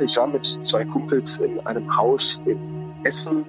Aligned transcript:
Ich 0.00 0.16
war 0.16 0.26
mit 0.26 0.46
zwei 0.46 0.84
Kumpels 0.84 1.38
in 1.38 1.60
einem 1.66 1.94
Haus 1.96 2.40
in 2.46 2.94
Essen. 3.04 3.44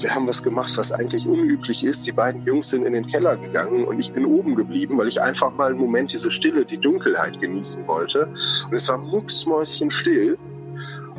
Wir 0.00 0.14
haben 0.14 0.26
was 0.26 0.42
gemacht, 0.42 0.72
was 0.76 0.92
eigentlich 0.92 1.26
unüblich 1.26 1.84
ist. 1.84 2.06
Die 2.06 2.12
beiden 2.12 2.44
Jungs 2.44 2.70
sind 2.70 2.84
in 2.84 2.92
den 2.92 3.06
Keller 3.06 3.36
gegangen 3.36 3.84
und 3.84 3.98
ich 3.98 4.12
bin 4.12 4.24
oben 4.26 4.54
geblieben, 4.54 4.98
weil 4.98 5.08
ich 5.08 5.20
einfach 5.20 5.52
mal 5.52 5.70
einen 5.70 5.78
Moment 5.78 6.12
diese 6.12 6.30
Stille, 6.30 6.64
die 6.64 6.78
Dunkelheit 6.78 7.40
genießen 7.40 7.86
wollte. 7.88 8.26
Und 8.66 8.74
es 8.74 8.88
war 8.88 8.98
mucksmäuschenstill. 8.98 10.38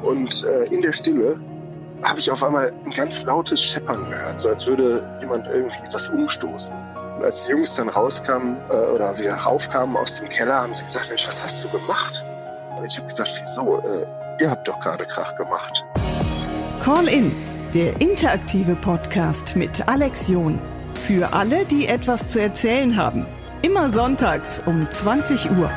Und 0.04 0.43
äh, 0.43 0.65
in 0.65 0.81
der 0.81 0.91
Stille 0.91 1.39
habe 2.04 2.20
ich 2.20 2.29
auf 2.29 2.43
einmal 2.43 2.71
ein 2.85 2.91
ganz 2.91 3.23
lautes 3.23 3.61
Scheppern 3.61 4.09
gehört, 4.09 4.39
so 4.39 4.49
als 4.49 4.67
würde 4.67 5.17
jemand 5.21 5.47
irgendwie 5.47 5.77
was 5.91 6.09
umstoßen. 6.09 6.75
Und 7.17 7.23
als 7.23 7.45
die 7.45 7.51
Jungs 7.51 7.75
dann 7.75 7.89
rauskamen 7.89 8.57
äh, 8.70 8.75
oder 8.75 9.17
wieder 9.17 9.35
raufkamen 9.35 9.95
aus 9.95 10.20
dem 10.20 10.29
Keller, 10.29 10.61
haben 10.61 10.73
sie 10.73 10.83
gesagt, 10.83 11.09
Mensch, 11.09 11.25
was 11.25 11.41
hast 11.41 11.63
du 11.63 11.70
gemacht? 11.70 12.23
Und 12.77 12.85
ich 12.85 12.97
habe 12.97 13.07
gesagt, 13.07 13.31
wieso? 13.39 13.79
Äh, 13.81 14.05
ihr 14.42 14.50
habt 14.50 14.68
doch 14.68 14.80
gerade 14.80 15.05
Krach 15.05 15.36
gemacht. 15.36 15.84
Call 16.84 17.08
in, 17.08 17.36
der 17.73 18.02
interaktive 18.02 18.76
Podcast 18.76 19.56
mit 19.56 19.88
Alex 19.88 20.28
John. 20.28 20.62
Für 21.08 21.34
alle, 21.34 21.66
die 21.66 21.88
etwas 21.88 22.28
zu 22.28 22.40
erzählen 22.40 22.96
haben. 22.98 23.26
Immer 23.62 23.90
sonntags 23.90 24.62
um 24.66 24.90
20 24.90 25.52
Uhr. 25.52 25.70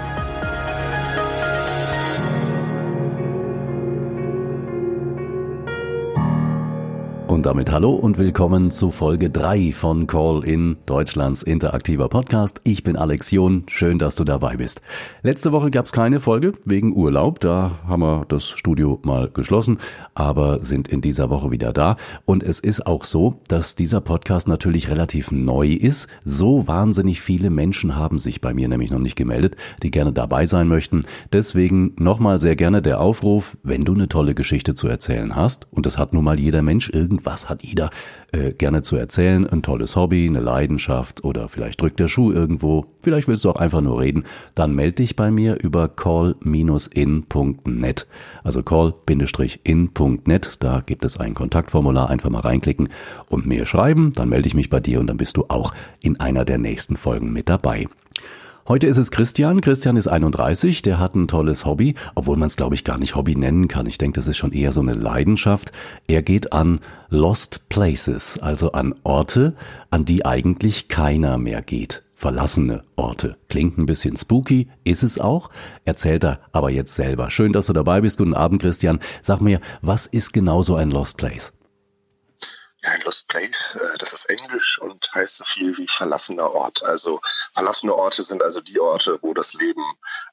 Und 7.46 7.50
damit 7.50 7.70
hallo 7.70 7.92
und 7.92 8.18
willkommen 8.18 8.72
zu 8.72 8.90
Folge 8.90 9.30
3 9.30 9.70
von 9.70 10.08
Call 10.08 10.44
in 10.44 10.78
Deutschlands 10.84 11.44
interaktiver 11.44 12.08
Podcast. 12.08 12.60
Ich 12.64 12.82
bin 12.82 12.96
Alex 12.96 13.30
John, 13.30 13.62
schön, 13.68 14.00
dass 14.00 14.16
du 14.16 14.24
dabei 14.24 14.56
bist. 14.56 14.82
Letzte 15.22 15.52
Woche 15.52 15.70
gab 15.70 15.84
es 15.84 15.92
keine 15.92 16.18
Folge 16.18 16.54
wegen 16.64 16.92
Urlaub, 16.96 17.38
da 17.38 17.78
haben 17.86 18.02
wir 18.02 18.24
das 18.26 18.48
Studio 18.48 18.98
mal 19.04 19.30
geschlossen, 19.32 19.78
aber 20.16 20.58
sind 20.58 20.88
in 20.88 21.00
dieser 21.02 21.30
Woche 21.30 21.52
wieder 21.52 21.72
da. 21.72 21.94
Und 22.24 22.42
es 22.42 22.58
ist 22.58 22.84
auch 22.84 23.04
so, 23.04 23.38
dass 23.46 23.76
dieser 23.76 24.00
Podcast 24.00 24.48
natürlich 24.48 24.90
relativ 24.90 25.30
neu 25.30 25.68
ist. 25.68 26.08
So 26.24 26.66
wahnsinnig 26.66 27.20
viele 27.20 27.50
Menschen 27.50 27.94
haben 27.94 28.18
sich 28.18 28.40
bei 28.40 28.54
mir 28.54 28.66
nämlich 28.66 28.90
noch 28.90 28.98
nicht 28.98 29.14
gemeldet, 29.14 29.54
die 29.84 29.92
gerne 29.92 30.12
dabei 30.12 30.46
sein 30.46 30.66
möchten. 30.66 31.02
Deswegen 31.32 31.94
nochmal 31.96 32.40
sehr 32.40 32.56
gerne 32.56 32.82
der 32.82 33.00
Aufruf, 33.00 33.56
wenn 33.62 33.82
du 33.82 33.94
eine 33.94 34.08
tolle 34.08 34.34
Geschichte 34.34 34.74
zu 34.74 34.88
erzählen 34.88 35.36
hast, 35.36 35.68
und 35.70 35.86
das 35.86 35.96
hat 35.96 36.12
nun 36.12 36.24
mal 36.24 36.40
jeder 36.40 36.62
Mensch 36.62 36.90
irgendwie 36.92 37.35
was 37.36 37.50
hat 37.50 37.62
jeder 37.62 37.90
äh, 38.32 38.54
gerne 38.54 38.80
zu 38.80 38.96
erzählen, 38.96 39.46
ein 39.46 39.60
tolles 39.62 39.94
Hobby, 39.94 40.26
eine 40.26 40.40
Leidenschaft 40.40 41.22
oder 41.22 41.50
vielleicht 41.50 41.78
drückt 41.82 42.00
der 42.00 42.08
Schuh 42.08 42.32
irgendwo, 42.32 42.86
vielleicht 43.00 43.28
willst 43.28 43.44
du 43.44 43.50
auch 43.50 43.56
einfach 43.56 43.82
nur 43.82 44.00
reden, 44.00 44.24
dann 44.54 44.74
melde 44.74 44.94
dich 44.94 45.16
bei 45.16 45.30
mir 45.30 45.62
über 45.62 45.86
call-in.net. 45.88 47.26
Also 48.42 48.62
call-in.net, 48.62 50.56
da 50.60 50.80
gibt 50.80 51.04
es 51.04 51.20
ein 51.20 51.34
Kontaktformular, 51.34 52.08
einfach 52.08 52.30
mal 52.30 52.40
reinklicken 52.40 52.88
und 53.28 53.44
mir 53.44 53.66
schreiben, 53.66 54.12
dann 54.14 54.30
melde 54.30 54.48
ich 54.48 54.54
mich 54.54 54.70
bei 54.70 54.80
dir 54.80 54.98
und 54.98 55.06
dann 55.08 55.18
bist 55.18 55.36
du 55.36 55.44
auch 55.48 55.74
in 56.02 56.18
einer 56.18 56.46
der 56.46 56.56
nächsten 56.56 56.96
Folgen 56.96 57.34
mit 57.34 57.50
dabei. 57.50 57.86
Heute 58.68 58.88
ist 58.88 58.96
es 58.96 59.12
Christian. 59.12 59.60
Christian 59.60 59.96
ist 59.96 60.08
31, 60.08 60.82
der 60.82 60.98
hat 60.98 61.14
ein 61.14 61.28
tolles 61.28 61.64
Hobby, 61.64 61.94
obwohl 62.16 62.36
man 62.36 62.48
es, 62.48 62.56
glaube 62.56 62.74
ich, 62.74 62.82
gar 62.82 62.98
nicht 62.98 63.14
Hobby 63.14 63.36
nennen 63.36 63.68
kann. 63.68 63.86
Ich 63.86 63.96
denke, 63.96 64.16
das 64.16 64.26
ist 64.26 64.38
schon 64.38 64.50
eher 64.50 64.72
so 64.72 64.80
eine 64.80 64.94
Leidenschaft. 64.94 65.70
Er 66.08 66.20
geht 66.22 66.52
an 66.52 66.80
Lost 67.08 67.68
Places, 67.68 68.40
also 68.42 68.72
an 68.72 68.92
Orte, 69.04 69.54
an 69.90 70.04
die 70.04 70.26
eigentlich 70.26 70.88
keiner 70.88 71.38
mehr 71.38 71.62
geht. 71.62 72.02
Verlassene 72.12 72.82
Orte. 72.96 73.36
Klingt 73.48 73.78
ein 73.78 73.86
bisschen 73.86 74.16
spooky, 74.16 74.66
ist 74.82 75.04
es 75.04 75.20
auch, 75.20 75.50
erzählt 75.84 76.24
er 76.24 76.40
aber 76.50 76.70
jetzt 76.70 76.96
selber. 76.96 77.30
Schön, 77.30 77.52
dass 77.52 77.66
du 77.66 77.72
dabei 77.72 78.00
bist. 78.00 78.18
Guten 78.18 78.34
Abend, 78.34 78.60
Christian. 78.60 78.98
Sag 79.22 79.40
mir, 79.40 79.60
was 79.80 80.06
ist 80.06 80.32
genau 80.32 80.62
so 80.62 80.74
ein 80.74 80.90
Lost 80.90 81.18
Place? 81.18 81.52
Ja, 82.86 82.92
ein 82.92 83.00
Lost 83.00 83.26
Place, 83.26 83.74
äh, 83.74 83.98
das 83.98 84.12
ist 84.12 84.26
Englisch 84.26 84.78
und 84.78 85.12
heißt 85.12 85.38
so 85.38 85.44
viel 85.44 85.76
wie 85.76 85.88
verlassener 85.88 86.52
Ort. 86.52 86.84
Also 86.84 87.20
verlassene 87.52 87.94
Orte 87.94 88.22
sind 88.22 88.42
also 88.42 88.60
die 88.60 88.78
Orte, 88.78 89.18
wo 89.22 89.34
das 89.34 89.54
Leben 89.54 89.82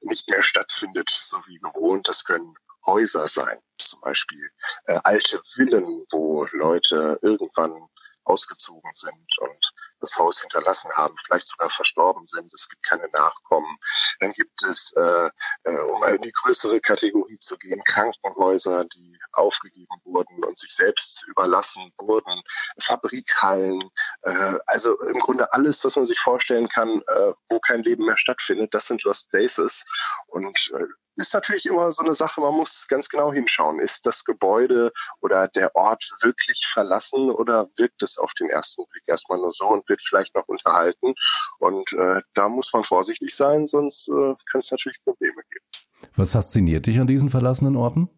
nicht 0.02 0.30
mehr 0.30 0.44
stattfindet, 0.44 1.10
so 1.10 1.38
wie 1.48 1.58
gewohnt. 1.58 2.08
Das 2.08 2.24
können 2.24 2.56
Häuser 2.86 3.28
sein, 3.28 3.58
zum 3.78 4.02
Beispiel 4.02 4.52
äh, 4.86 5.00
alte 5.04 5.42
Villen, 5.46 6.06
wo 6.12 6.46
Leute 6.52 7.18
irgendwann 7.22 7.88
ausgezogen 8.26 8.92
sind 8.94 9.38
und 9.40 9.74
das 10.00 10.18
Haus 10.18 10.42
hinterlassen 10.42 10.92
haben, 10.94 11.16
vielleicht 11.26 11.48
sogar 11.48 11.70
verstorben 11.70 12.26
sind. 12.28 12.54
Es 12.54 12.70
gibt 12.70 12.84
keine 12.84 13.08
Nachkommen. 13.14 13.78
Dann 14.20 14.32
gibt 14.32 14.64
es, 14.64 14.94
äh, 14.94 15.30
äh, 15.64 15.80
um 15.80 16.04
in 16.04 16.22
die 16.22 16.32
größere 16.32 16.80
Kategorie 16.82 17.38
zu 17.40 17.58
gehen, 17.58 17.84
Krankenhäuser, 17.86 18.86
die 18.86 19.20
aufgegeben 19.34 20.02
wurden 20.04 20.44
und 20.44 20.58
sich 20.58 20.74
selbst 20.74 21.26
überlassen 21.28 21.92
wurden, 21.98 22.42
Fabrikhallen, 22.80 23.82
äh, 24.24 24.60
also 24.68 25.00
im 25.02 25.20
Grunde 25.20 25.52
alles, 25.54 25.84
was 25.84 25.96
man 25.96 26.06
sich 26.06 26.20
vorstellen 26.20 26.70
kann, 26.70 27.02
äh, 27.08 27.34
wo 27.50 27.60
kein 27.60 27.84
Leben 27.84 28.06
mehr 28.06 28.18
stattfindet, 28.18 28.74
das 28.74 28.88
sind 28.88 29.04
Lost 29.04 29.30
Places. 29.30 29.86
Und 30.28 30.72
äh, 30.74 30.86
ist 31.16 31.34
natürlich 31.34 31.66
immer 31.66 31.92
so 31.92 32.04
eine 32.04 32.14
Sache, 32.14 32.42
man 32.42 32.54
muss 32.54 32.88
ganz 32.88 33.10
genau 33.10 33.32
hinschauen. 33.32 33.80
Ist 33.80 34.06
das 34.06 34.24
Gebäude 34.26 34.92
oder 35.22 35.48
der 35.48 35.76
Ort 35.76 36.04
wirklich 36.22 36.66
verlassen 36.68 37.30
oder 37.30 37.70
wirkt 37.78 38.02
es 38.04 38.18
auf 38.18 38.34
den 38.34 38.50
ersten 38.50 38.86
Blick 38.90 39.04
erstmal 39.08 39.40
nur 39.40 39.52
so 39.52 39.68
und 39.68 39.88
wird 39.90 40.02
vielleicht 40.02 40.34
noch 40.36 40.48
unterhalten? 40.48 41.14
Und 41.60 41.94
äh, 41.94 42.22
da 42.34 42.50
muss 42.50 42.74
man 42.74 42.84
vorsichtig 42.84 43.36
sein, 43.36 43.68
sonst 43.68 44.10
äh, 44.10 44.36
kann 44.52 44.60
es 44.60 44.72
natürlich 44.72 45.04
Probleme 45.04 45.42
geben. 45.50 46.12
Was 46.16 46.32
fasziniert 46.32 46.86
dich 46.86 47.00
an 47.00 47.08
diesen 47.08 47.30
verlassenen 47.30 47.76
Orten? 47.76 48.10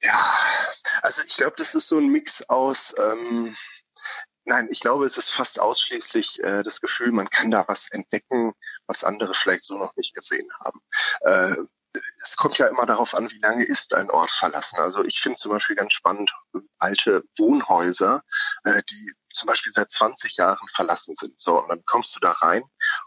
Ja, 0.00 0.20
also 1.02 1.22
ich 1.22 1.36
glaube, 1.36 1.54
das 1.56 1.74
ist 1.74 1.88
so 1.88 1.98
ein 1.98 2.10
Mix 2.10 2.48
aus 2.48 2.94
ähm, 2.98 3.56
Nein, 4.44 4.68
ich 4.70 4.80
glaube, 4.80 5.04
es 5.06 5.18
ist 5.18 5.30
fast 5.30 5.60
ausschließlich 5.60 6.42
äh, 6.42 6.62
das 6.64 6.80
Gefühl, 6.80 7.12
man 7.12 7.30
kann 7.30 7.50
da 7.52 7.64
was 7.68 7.88
entdecken, 7.92 8.52
was 8.92 9.04
andere 9.04 9.32
vielleicht 9.32 9.64
so 9.64 9.78
noch 9.78 9.96
nicht 9.96 10.14
gesehen 10.14 10.48
haben. 10.60 10.80
Äh, 11.22 11.56
es 12.22 12.36
kommt 12.36 12.58
ja 12.58 12.66
immer 12.66 12.86
darauf 12.86 13.14
an, 13.14 13.30
wie 13.30 13.40
lange 13.40 13.64
ist 13.64 13.94
ein 13.94 14.10
Ort 14.10 14.30
verlassen. 14.30 14.78
Also 14.80 15.04
ich 15.04 15.20
finde 15.20 15.36
zum 15.36 15.50
Beispiel 15.52 15.76
ganz 15.76 15.94
spannend 15.94 16.32
alte 16.78 17.24
Wohnhäuser, 17.38 18.22
äh, 18.64 18.82
die 18.90 19.12
zum 19.30 19.46
Beispiel 19.46 19.72
seit 19.72 19.90
20 19.90 20.36
Jahren 20.36 20.68
verlassen 20.74 21.14
sind. 21.16 21.40
So, 21.40 21.62
und 21.62 21.68
dann 21.68 21.82
kommst 21.86 22.14
du 22.14 22.20
da 22.20 22.32
rein 22.32 22.62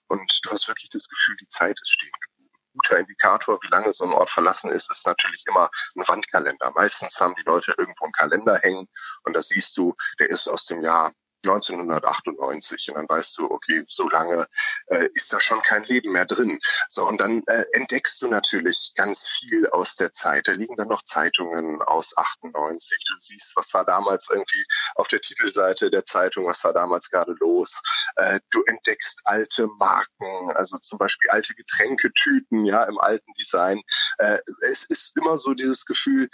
und 0.07 0.39
du 0.43 0.49
hast 0.51 0.67
wirklich 0.67 0.89
das 0.89 1.07
Gefühl, 1.07 1.35
die 1.39 1.47
Zeit 1.47 1.79
ist 1.81 1.91
stehen 1.91 2.11
geblieben. 2.11 2.51
Guter 2.73 2.99
Indikator, 2.99 3.59
wie 3.61 3.71
lange 3.71 3.93
so 3.93 4.05
ein 4.05 4.11
Ort 4.11 4.29
verlassen 4.29 4.69
ist, 4.71 4.91
ist 4.91 5.05
natürlich 5.05 5.45
immer 5.47 5.69
ein 5.95 6.07
Wandkalender. 6.07 6.71
Meistens 6.75 7.19
haben 7.21 7.35
die 7.35 7.45
Leute 7.45 7.73
irgendwo 7.77 8.05
einen 8.05 8.11
Kalender 8.11 8.57
hängen 8.57 8.87
und 9.23 9.33
da 9.33 9.41
siehst 9.41 9.77
du, 9.77 9.95
der 10.19 10.29
ist 10.29 10.47
aus 10.49 10.65
dem 10.65 10.81
Jahr 10.81 11.13
1998 11.45 12.89
und 12.89 12.95
dann 12.95 13.09
weißt 13.09 13.37
du, 13.37 13.49
okay, 13.49 13.83
so 13.87 14.09
lange 14.09 14.47
äh, 14.87 15.09
ist 15.13 15.31
da 15.33 15.39
schon 15.39 15.61
kein 15.61 15.83
Leben 15.83 16.11
mehr 16.11 16.25
drin. 16.25 16.59
So 16.87 17.07
und 17.07 17.21
dann 17.21 17.43
äh, 17.47 17.65
entdeckst 17.73 18.21
du 18.21 18.27
natürlich 18.27 18.91
ganz 18.95 19.27
viel 19.27 19.67
aus 19.67 19.95
der 19.95 20.11
Zeit. 20.11 20.47
Da 20.47 20.53
liegen 20.53 20.75
dann 20.75 20.87
noch 20.87 21.03
Zeitungen 21.03 21.81
aus 21.81 22.17
98. 22.17 23.03
Du 23.07 23.15
siehst, 23.19 23.53
was 23.55 23.73
war 23.73 23.85
damals 23.85 24.29
irgendwie 24.29 24.63
auf 24.95 25.07
der 25.07 25.21
Titelseite 25.21 25.89
der 25.89 26.03
Zeitung, 26.03 26.45
was 26.45 26.63
war 26.63 26.73
damals 26.73 27.09
gerade 27.09 27.33
los. 27.39 27.81
Äh, 28.15 28.39
du 28.51 28.63
entdeckst 28.63 29.21
alte 29.25 29.67
Marken, 29.79 30.51
also 30.55 30.77
zum 30.79 30.99
Beispiel 30.99 31.29
alte 31.29 31.53
Getränketüten, 31.55 32.65
ja, 32.65 32.83
im 32.83 32.97
alten 32.99 33.31
Design. 33.33 33.81
Äh, 34.17 34.39
es 34.61 34.85
ist 34.89 35.15
immer 35.17 35.37
so 35.37 35.53
dieses 35.53 35.85
Gefühl, 35.85 36.29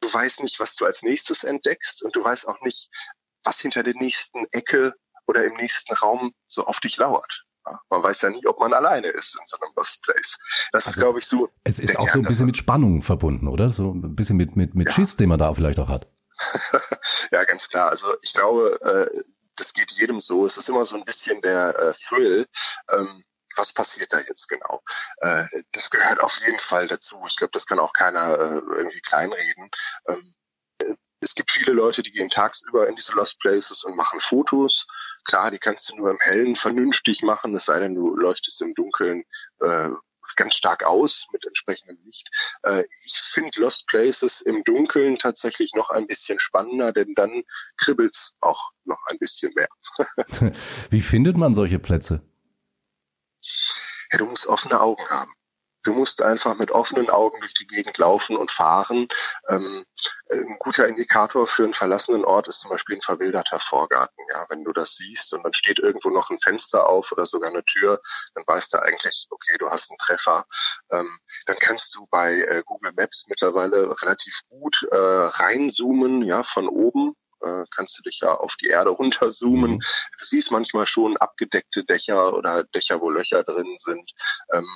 du 0.00 0.12
weißt 0.12 0.42
nicht, 0.42 0.60
was 0.60 0.76
du 0.76 0.84
als 0.84 1.02
nächstes 1.02 1.44
entdeckst 1.44 2.02
und 2.02 2.14
du 2.14 2.24
weißt 2.24 2.48
auch 2.48 2.60
nicht, 2.60 2.88
was 3.46 3.60
hinter 3.60 3.82
der 3.82 3.94
nächsten 3.94 4.44
Ecke 4.52 4.94
oder 5.26 5.44
im 5.44 5.54
nächsten 5.54 5.94
Raum 5.94 6.32
so 6.48 6.66
auf 6.66 6.80
dich 6.80 6.96
lauert. 6.98 7.44
man 7.90 8.02
weiß 8.02 8.22
ja 8.22 8.30
nie, 8.30 8.46
ob 8.46 8.60
man 8.60 8.72
alleine 8.72 9.08
ist 9.08 9.36
in 9.40 9.46
so 9.46 9.56
einem 9.60 9.72
Lost 9.76 10.02
Place. 10.02 10.38
Das 10.72 10.86
also 10.86 10.90
ist, 10.90 11.02
glaube 11.02 11.18
ich, 11.18 11.26
so. 11.26 11.48
Es 11.64 11.78
ist 11.78 11.98
auch 11.98 12.08
so 12.08 12.20
ein 12.20 12.24
bisschen 12.24 12.46
mit 12.46 12.56
Spannung 12.56 13.02
verbunden, 13.02 13.48
oder? 13.48 13.70
So 13.70 13.92
ein 13.92 14.14
bisschen 14.14 14.36
mit, 14.36 14.56
mit, 14.56 14.74
mit 14.74 14.88
ja. 14.88 14.94
Schiss, 14.94 15.16
den 15.16 15.28
man 15.28 15.38
da 15.38 15.52
vielleicht 15.52 15.78
auch 15.78 15.88
hat. 15.88 16.06
ja, 17.32 17.44
ganz 17.44 17.68
klar. 17.68 17.88
Also 17.88 18.08
ich 18.22 18.34
glaube, 18.34 18.78
äh, 18.82 19.20
das 19.56 19.72
geht 19.72 19.90
jedem 19.92 20.20
so. 20.20 20.46
Es 20.46 20.58
ist 20.58 20.68
immer 20.68 20.84
so 20.84 20.96
ein 20.96 21.04
bisschen 21.04 21.40
der 21.40 21.76
äh, 21.78 21.92
Thrill. 21.92 22.46
Ähm, 22.92 23.24
was 23.56 23.72
passiert 23.72 24.12
da 24.12 24.20
jetzt 24.20 24.48
genau? 24.48 24.82
Äh, 25.18 25.44
das 25.72 25.90
gehört 25.90 26.20
auf 26.20 26.36
jeden 26.44 26.58
Fall 26.58 26.86
dazu. 26.86 27.18
Ich 27.26 27.36
glaube, 27.36 27.52
das 27.52 27.66
kann 27.66 27.78
auch 27.78 27.94
keiner 27.94 28.38
irgendwie 28.38 29.00
kleinreden. 29.00 29.70
Ähm, 30.08 30.34
es 31.20 31.34
gibt 31.34 31.50
viele 31.50 31.72
Leute, 31.72 32.02
die 32.02 32.10
gehen 32.10 32.28
tagsüber 32.28 32.88
in 32.88 32.96
diese 32.96 33.12
Lost 33.14 33.38
Places 33.40 33.84
und 33.84 33.96
machen 33.96 34.20
Fotos. 34.20 34.86
Klar, 35.24 35.50
die 35.50 35.58
kannst 35.58 35.90
du 35.90 35.96
nur 35.96 36.10
im 36.10 36.18
Hellen 36.20 36.56
vernünftig 36.56 37.22
machen, 37.22 37.54
es 37.54 37.64
sei 37.64 37.78
denn, 37.78 37.94
du 37.94 38.14
leuchtest 38.16 38.60
im 38.62 38.74
Dunkeln 38.74 39.24
äh, 39.60 39.88
ganz 40.36 40.54
stark 40.54 40.84
aus 40.84 41.26
mit 41.32 41.46
entsprechendem 41.46 41.98
Licht. 42.04 42.58
Äh, 42.62 42.84
ich 43.04 43.14
finde 43.32 43.60
Lost 43.60 43.86
Places 43.86 44.42
im 44.42 44.62
Dunkeln 44.64 45.18
tatsächlich 45.18 45.72
noch 45.74 45.90
ein 45.90 46.06
bisschen 46.06 46.38
spannender, 46.38 46.92
denn 46.92 47.14
dann 47.14 47.42
kribbelt's 47.78 48.34
auch 48.40 48.70
noch 48.84 49.00
ein 49.10 49.18
bisschen 49.18 49.52
mehr. 49.54 49.68
Wie 50.90 51.00
findet 51.00 51.36
man 51.36 51.54
solche 51.54 51.78
Plätze? 51.78 52.22
Ja, 54.12 54.18
du 54.18 54.26
musst 54.26 54.46
offene 54.46 54.80
Augen 54.80 55.04
haben 55.08 55.32
Du 55.86 55.92
musst 55.92 56.20
einfach 56.20 56.56
mit 56.56 56.72
offenen 56.72 57.10
Augen 57.10 57.38
durch 57.38 57.54
die 57.54 57.66
Gegend 57.66 57.96
laufen 57.98 58.36
und 58.36 58.50
fahren. 58.50 59.06
Ähm, 59.48 59.86
ein 60.32 60.56
guter 60.58 60.88
Indikator 60.88 61.46
für 61.46 61.62
einen 61.62 61.74
verlassenen 61.74 62.24
Ort 62.24 62.48
ist 62.48 62.58
zum 62.58 62.70
Beispiel 62.72 62.96
ein 62.96 63.02
verwilderter 63.02 63.60
Vorgarten. 63.60 64.24
Ja, 64.32 64.46
wenn 64.48 64.64
du 64.64 64.72
das 64.72 64.96
siehst 64.96 65.32
und 65.32 65.44
dann 65.44 65.54
steht 65.54 65.78
irgendwo 65.78 66.10
noch 66.10 66.30
ein 66.30 66.40
Fenster 66.40 66.88
auf 66.88 67.12
oder 67.12 67.24
sogar 67.24 67.50
eine 67.50 67.64
Tür, 67.64 68.00
dann 68.34 68.42
weißt 68.48 68.74
du 68.74 68.82
eigentlich, 68.82 69.28
okay, 69.30 69.56
du 69.60 69.70
hast 69.70 69.88
einen 69.92 69.98
Treffer. 69.98 70.44
Ähm, 70.90 71.18
dann 71.46 71.56
kannst 71.60 71.94
du 71.94 72.08
bei 72.10 72.32
äh, 72.32 72.64
Google 72.66 72.92
Maps 72.96 73.26
mittlerweile 73.28 73.88
relativ 74.02 74.40
gut 74.48 74.88
äh, 74.90 74.96
reinzoomen, 74.96 76.24
ja, 76.24 76.42
von 76.42 76.68
oben 76.68 77.14
äh, 77.42 77.64
kannst 77.74 77.98
du 77.98 78.02
dich 78.02 78.20
ja 78.22 78.34
auf 78.34 78.56
die 78.56 78.68
Erde 78.68 78.90
runterzoomen. 78.90 79.72
Mhm. 79.72 79.78
Du 80.18 80.26
siehst 80.26 80.50
manchmal 80.50 80.86
schon 80.86 81.16
abgedeckte 81.16 81.84
Dächer 81.84 82.34
oder 82.34 82.64
Dächer, 82.74 83.00
wo 83.00 83.10
Löcher 83.10 83.44
drin 83.44 83.76
sind. 83.78 84.12
Ähm, 84.52 84.68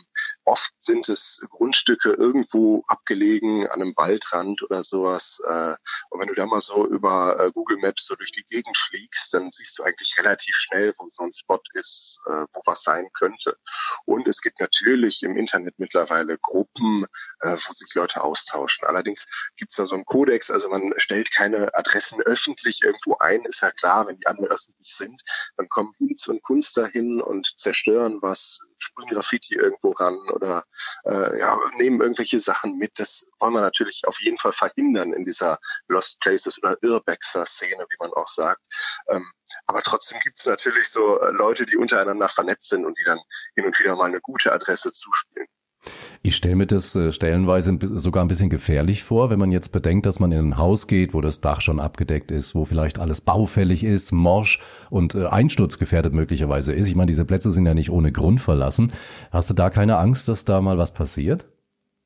oft 0.45 0.71
sind 0.79 1.09
es 1.09 1.43
Grundstücke 1.51 2.11
irgendwo 2.13 2.83
abgelegen 2.87 3.67
an 3.69 3.81
einem 3.81 3.95
Waldrand 3.97 4.63
oder 4.63 4.85
sowas. 4.85 5.41
Äh, 5.47 5.75
und 6.11 6.21
wenn 6.21 6.29
du 6.29 6.35
da 6.35 6.47
mal 6.47 6.61
so 6.61 6.87
über 6.87 7.39
äh, 7.39 7.51
Google 7.53 7.79
Maps 7.79 8.07
so 8.07 8.15
durch 8.15 8.33
die 8.33 8.45
Gegend 8.45 8.77
fliegst, 8.77 9.33
dann 9.35 9.51
siehst 9.53 9.79
du 9.79 9.83
eigentlich 9.83 10.15
relativ 10.19 10.55
schnell, 10.55 10.93
wo 10.99 11.09
so 11.11 11.25
ein 11.25 11.35
Spot 11.35 11.61
ist, 11.75 12.21
äh, 12.27 12.45
wo 12.53 12.61
was 12.67 12.83
sein 12.83 13.09
könnte. 13.15 13.57
Und 14.05 14.29
es 14.29 14.41
gibt 14.41 14.61
natürlich 14.61 15.23
im 15.23 15.37
Internet 15.37 15.75
mittlerweile 15.79 16.39
Gruppen, 16.39 17.07
äh, 17.41 17.53
wo 17.53 17.73
sich 17.73 17.95
Leute 17.95 18.23
austauschen. 18.23 18.87
Allerdings 18.87 19.27
gibt 19.57 19.73
es 19.73 19.77
da 19.77 19.87
so 19.87 19.95
einen 19.95 20.05
Kodex, 20.05 20.51
also 20.51 20.69
man 20.69 20.93
stellt 20.99 21.33
keine 21.33 21.75
Adressen 21.75 22.23
öffentlich 22.23 22.50
öffentlich 22.51 22.83
irgendwo 22.83 23.17
ein, 23.19 23.43
ist 23.45 23.63
ja 23.63 23.71
klar, 23.71 24.07
wenn 24.07 24.17
die 24.17 24.27
anderen 24.27 24.51
öffentlich 24.51 24.95
sind, 24.95 25.23
dann 25.57 25.69
kommen 25.69 25.95
Hinz 25.99 26.27
und 26.29 26.43
Kunst 26.43 26.77
dahin 26.77 27.21
und 27.21 27.59
zerstören 27.59 28.19
was, 28.23 28.61
sprühen 28.79 29.11
Graffiti 29.11 29.55
irgendwo 29.55 29.93
ran 29.93 30.19
oder 30.33 30.65
äh, 31.05 31.39
ja, 31.39 31.59
nehmen 31.77 32.01
irgendwelche 32.01 32.41
Sachen 32.41 32.77
mit. 32.79 32.99
Das 32.99 33.29
wollen 33.39 33.55
wir 33.55 33.61
natürlich 33.61 34.03
auf 34.07 34.21
jeden 34.21 34.39
Fall 34.39 34.53
verhindern 34.53 35.13
in 35.13 35.25
dieser 35.25 35.59
Lost 35.89 36.21
Places 36.21 36.59
oder 36.63 36.77
Urbexer-Szene, 36.83 37.87
wie 37.89 37.97
man 37.99 38.13
auch 38.13 38.29
sagt. 38.29 38.63
Ähm, 39.09 39.31
aber 39.67 39.83
trotzdem 39.83 40.21
gibt 40.21 40.39
es 40.39 40.47
natürlich 40.47 40.89
so 40.89 41.21
äh, 41.21 41.31
Leute, 41.33 41.67
die 41.67 41.77
untereinander 41.77 42.29
vernetzt 42.29 42.69
sind 42.71 42.85
und 42.85 42.99
die 42.99 43.05
dann 43.05 43.21
hin 43.55 43.67
und 43.67 43.79
wieder 43.79 43.97
mal 43.97 44.07
eine 44.07 44.21
gute 44.21 44.53
Adresse 44.53 44.93
zuspielen. 44.93 45.47
Ich 46.23 46.37
stelle 46.37 46.57
mir 46.57 46.67
das 46.67 46.95
äh, 46.95 47.13
stellenweise 47.13 47.79
sogar 47.81 48.23
ein 48.23 48.29
bisschen 48.29 48.51
gefährlich 48.51 49.03
vor, 49.03 49.31
wenn 49.31 49.39
man 49.39 49.53
jetzt 49.53 49.73
bedenkt, 49.73 50.05
dass 50.05 50.21
man 50.21 50.33
in 50.33 50.51
ein 50.51 50.59
Haus 50.59 50.87
geht, 50.87 51.15
wo 51.15 51.21
das 51.21 51.41
Dach 51.41 51.61
schon 51.63 51.81
abgedeckt 51.81 52.31
ist, 52.31 52.55
wo 52.55 52.65
vielleicht 52.65 52.99
alles 52.99 53.23
baufällig 53.23 53.85
ist, 53.85 54.13
morsch 54.13 54.61
und 54.91 55.15
äh, 55.15 55.27
einsturzgefährdet 55.27 56.13
möglicherweise 56.13 56.75
ist. 56.75 56.89
Ich 56.89 56.97
meine, 56.97 57.07
diese 57.11 57.25
Plätze 57.25 57.51
sind 57.51 57.65
ja 57.65 57.75
nicht 57.75 57.91
ohne 57.91 58.13
Grund 58.13 58.41
verlassen. 58.41 58.93
Hast 59.31 59.49
du 59.49 59.55
da 59.55 59.71
keine 59.71 59.97
Angst, 59.97 60.29
dass 60.29 60.45
da 60.45 60.61
mal 60.61 60.77
was 60.77 60.93
passiert? 60.93 61.47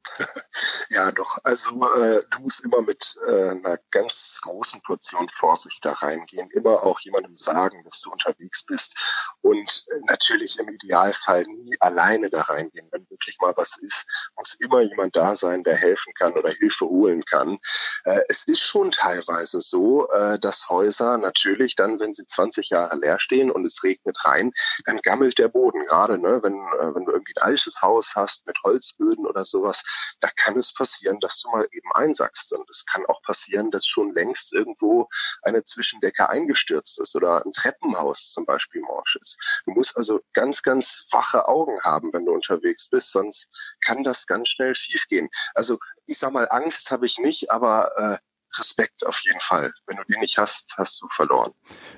Ja, 0.94 1.10
doch. 1.10 1.38
Also 1.42 1.70
äh, 1.96 2.20
du 2.30 2.38
musst 2.42 2.64
immer 2.64 2.80
mit 2.80 3.16
äh, 3.26 3.50
einer 3.50 3.78
ganz 3.90 4.38
großen 4.42 4.80
Portion 4.82 5.28
Vorsicht 5.28 5.84
da 5.84 5.90
reingehen. 5.90 6.48
Immer 6.52 6.84
auch 6.84 7.00
jemandem 7.00 7.36
sagen, 7.36 7.82
dass 7.82 8.00
du 8.00 8.12
unterwegs 8.12 8.64
bist. 8.64 9.34
Und 9.40 9.86
äh, 9.90 10.00
natürlich 10.06 10.56
im 10.60 10.68
Idealfall 10.68 11.42
nie 11.48 11.76
alleine 11.80 12.30
da 12.30 12.42
reingehen. 12.42 12.86
Wenn 12.92 13.10
wirklich 13.10 13.38
mal 13.40 13.52
was 13.56 13.76
ist, 13.78 14.30
muss 14.36 14.56
immer 14.60 14.82
jemand 14.82 15.16
da 15.16 15.34
sein, 15.34 15.64
der 15.64 15.74
helfen 15.74 16.14
kann 16.14 16.34
oder 16.34 16.50
Hilfe 16.50 16.86
holen 16.86 17.24
kann. 17.24 17.58
Äh, 18.04 18.20
es 18.28 18.46
ist 18.46 18.60
schon 18.60 18.92
teilweise 18.92 19.60
so, 19.62 20.08
äh, 20.10 20.38
dass 20.38 20.68
Häuser 20.68 21.18
natürlich 21.18 21.74
dann, 21.74 21.98
wenn 21.98 22.12
sie 22.12 22.24
20 22.24 22.70
Jahre 22.70 22.96
leer 22.98 23.18
stehen 23.18 23.50
und 23.50 23.66
es 23.66 23.82
regnet 23.82 24.24
rein, 24.24 24.52
dann 24.84 25.00
gammelt 25.02 25.40
der 25.40 25.48
Boden. 25.48 25.84
Gerade 25.86 26.18
ne, 26.18 26.38
wenn, 26.44 26.54
äh, 26.54 26.94
wenn 26.94 27.04
du 27.04 27.10
irgendwie 27.10 27.32
ein 27.40 27.48
altes 27.48 27.82
Haus 27.82 28.12
hast 28.14 28.46
mit 28.46 28.56
Holzböden 28.62 29.26
oder 29.26 29.44
sowas, 29.44 29.82
da 30.20 30.28
kann 30.36 30.56
es 30.56 30.72
passieren, 30.72 30.83
dass 31.20 31.40
du 31.40 31.50
mal 31.50 31.66
eben 31.72 31.90
einsackst. 31.94 32.52
Und 32.52 32.68
es 32.70 32.84
kann 32.86 33.04
auch 33.06 33.22
passieren, 33.22 33.70
dass 33.70 33.86
schon 33.86 34.12
längst 34.12 34.52
irgendwo 34.52 35.08
eine 35.42 35.64
Zwischendecke 35.64 36.28
eingestürzt 36.28 37.00
ist 37.00 37.16
oder 37.16 37.44
ein 37.44 37.52
Treppenhaus 37.52 38.30
zum 38.30 38.44
Beispiel 38.44 38.82
morsch 38.82 39.16
ist. 39.20 39.62
Du 39.66 39.72
musst 39.72 39.96
also 39.96 40.20
ganz, 40.32 40.62
ganz 40.62 41.06
wache 41.10 41.48
Augen 41.48 41.80
haben, 41.82 42.12
wenn 42.12 42.24
du 42.24 42.32
unterwegs 42.32 42.88
bist, 42.88 43.10
sonst 43.10 43.76
kann 43.84 44.04
das 44.04 44.26
ganz 44.26 44.48
schnell 44.48 44.74
schiefgehen. 44.74 45.28
Also 45.54 45.78
ich 46.06 46.18
sag 46.18 46.32
mal, 46.32 46.48
Angst 46.50 46.90
habe 46.90 47.06
ich 47.06 47.18
nicht, 47.18 47.50
aber 47.50 47.90
äh, 47.96 48.18
Respekt 48.58 49.06
auf 49.06 49.20
jeden 49.24 49.40
Fall. 49.40 49.72
Wenn 49.86 49.96
du 49.96 50.04
den 50.04 50.20
nicht 50.20 50.38
hast, 50.38 50.74
hast 50.78 51.00
du 51.02 51.08
verloren. 51.08 51.52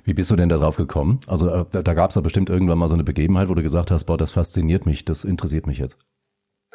Wie 0.05 0.15
bist 0.15 0.31
du 0.31 0.37
denn 0.37 0.49
darauf 0.49 0.77
gekommen? 0.77 1.21
Also 1.27 1.51
äh, 1.51 1.65
da, 1.71 1.83
da 1.83 1.95
gab 1.95 2.11
es 2.11 2.17
ja 2.17 2.23
bestimmt 2.23 2.49
irgendwann 2.49 2.79
mal 2.79 2.89
so 2.89 2.95
eine 2.95 3.05
Begebenheit, 3.05 3.49
wo 3.49 3.55
du 3.55 3.63
gesagt 3.63 3.91
hast, 3.91 4.07
boah, 4.07 4.19
das 4.19 4.33
fasziniert 4.33 4.87
mich, 4.87 5.05
das 5.05 5.25
interessiert 5.25 5.67
mich 5.67 5.79
jetzt. 5.79 5.99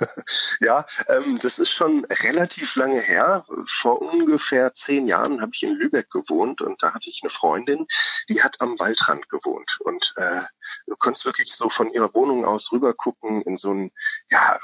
ja, 0.62 0.86
ähm, 1.10 1.38
das 1.40 1.60
ist 1.60 1.72
schon 1.72 2.06
relativ 2.06 2.76
lange 2.76 3.00
her. 3.00 3.46
Vor 3.68 4.02
ungefähr 4.02 4.74
zehn 4.74 5.08
Jahren 5.08 5.42
habe 5.42 5.52
ich 5.54 5.64
in 5.64 5.76
Lübeck 5.76 6.10
gewohnt 6.10 6.62
und 6.62 6.82
da 6.84 6.94
hatte 6.94 7.10
ich 7.10 7.22
eine 7.24 7.30
Freundin, 7.30 7.88
die 8.30 8.42
hat 8.42 8.62
am 8.62 8.80
Waldrand 8.80 9.30
gewohnt 9.30 9.78
und 9.82 10.14
äh, 10.18 10.42
du 10.88 10.96
konntest 10.98 11.26
wirklich 11.26 11.54
so 11.54 11.70
von 11.70 11.90
ihrer 11.92 12.14
Wohnung 12.14 12.46
aus 12.46 12.72
rüber 12.72 12.94
gucken 12.94 13.42
in 13.42 13.58
so 13.58 13.74
ein 13.74 13.92
ja 14.30 14.60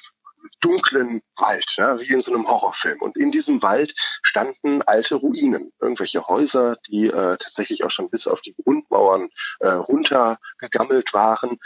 dunklen 0.61 1.21
Wald, 1.35 1.75
ja, 1.77 1.99
wie 1.99 2.11
in 2.11 2.21
so 2.21 2.33
einem 2.33 2.47
Horrorfilm. 2.47 3.01
Und 3.01 3.17
in 3.17 3.31
diesem 3.31 3.61
Wald 3.61 3.93
standen 4.23 4.81
alte 4.83 5.15
Ruinen, 5.15 5.71
irgendwelche 5.79 6.25
Häuser, 6.27 6.77
die 6.87 7.07
äh, 7.07 7.37
tatsächlich 7.37 7.83
auch 7.83 7.91
schon 7.91 8.09
bis 8.09 8.27
auf 8.27 8.41
die 8.41 8.55
Grundmauern 8.63 9.29
äh, 9.59 9.69
runtergegammelt 9.69 11.13
waren. 11.13 11.57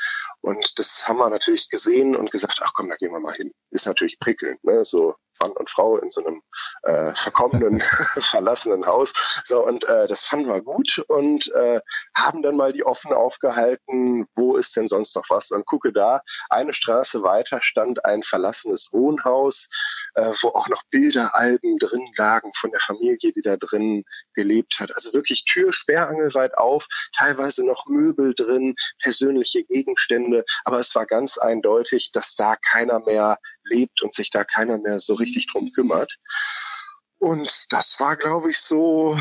Und 0.41 0.79
das 0.79 1.07
haben 1.07 1.17
wir 1.17 1.29
natürlich 1.29 1.69
gesehen 1.69 2.15
und 2.15 2.31
gesagt, 2.31 2.59
ach 2.63 2.73
komm, 2.73 2.89
da 2.89 2.95
gehen 2.95 3.11
wir 3.11 3.19
mal 3.19 3.35
hin. 3.35 3.53
Ist 3.69 3.85
natürlich 3.85 4.19
prickelnd, 4.19 4.63
ne? 4.63 4.83
So 4.83 5.15
Mann 5.41 5.51
und 5.51 5.69
Frau 5.69 5.97
in 5.97 6.11
so 6.11 6.23
einem 6.23 6.41
äh, 6.83 7.13
verkommenen, 7.15 7.81
verlassenen 8.19 8.85
Haus. 8.85 9.41
So, 9.43 9.65
und 9.65 9.83
äh, 9.85 10.07
das 10.07 10.27
fanden 10.27 10.47
wir 10.47 10.61
gut 10.61 11.03
und 11.07 11.51
äh, 11.53 11.81
haben 12.15 12.41
dann 12.41 12.55
mal 12.55 12.71
die 12.71 12.85
offen 12.85 13.13
aufgehalten, 13.13 14.25
wo 14.35 14.55
ist 14.55 14.75
denn 14.75 14.87
sonst 14.87 15.15
noch 15.15 15.25
was? 15.29 15.51
Und 15.51 15.65
gucke 15.65 15.91
da, 15.91 16.21
eine 16.49 16.73
Straße 16.73 17.23
weiter 17.23 17.59
stand 17.61 18.05
ein 18.05 18.23
verlassenes 18.23 18.89
Wohnhaus, 18.91 19.67
äh, 20.15 20.31
wo 20.41 20.49
auch 20.49 20.69
noch 20.69 20.83
Bilderalben 20.89 21.77
drin 21.77 22.05
lagen 22.17 22.51
von 22.55 22.71
der 22.71 22.79
Familie, 22.79 23.31
die 23.31 23.41
da 23.41 23.57
drin 23.57 24.03
gelebt 24.33 24.79
hat. 24.79 24.93
Also 24.95 25.13
wirklich 25.13 25.45
Tür 25.45 25.73
sperrangelweit 25.73 26.57
auf, 26.57 26.87
teilweise 27.15 27.65
noch 27.65 27.85
Möbel 27.87 28.33
drin, 28.33 28.75
persönliche 29.01 29.63
Gegenstände, 29.63 30.30
aber 30.63 30.79
es 30.79 30.95
war 30.95 31.05
ganz 31.05 31.37
eindeutig, 31.37 32.11
dass 32.11 32.35
da 32.35 32.55
keiner 32.55 32.99
mehr 32.99 33.37
lebt 33.63 34.01
und 34.01 34.13
sich 34.13 34.29
da 34.29 34.43
keiner 34.43 34.77
mehr 34.77 34.99
so 34.99 35.13
richtig 35.15 35.47
drum 35.51 35.71
kümmert. 35.73 36.17
Und 37.19 37.65
das 37.69 37.99
war, 37.99 38.17
glaube 38.17 38.49
ich, 38.49 38.59
so 38.59 39.19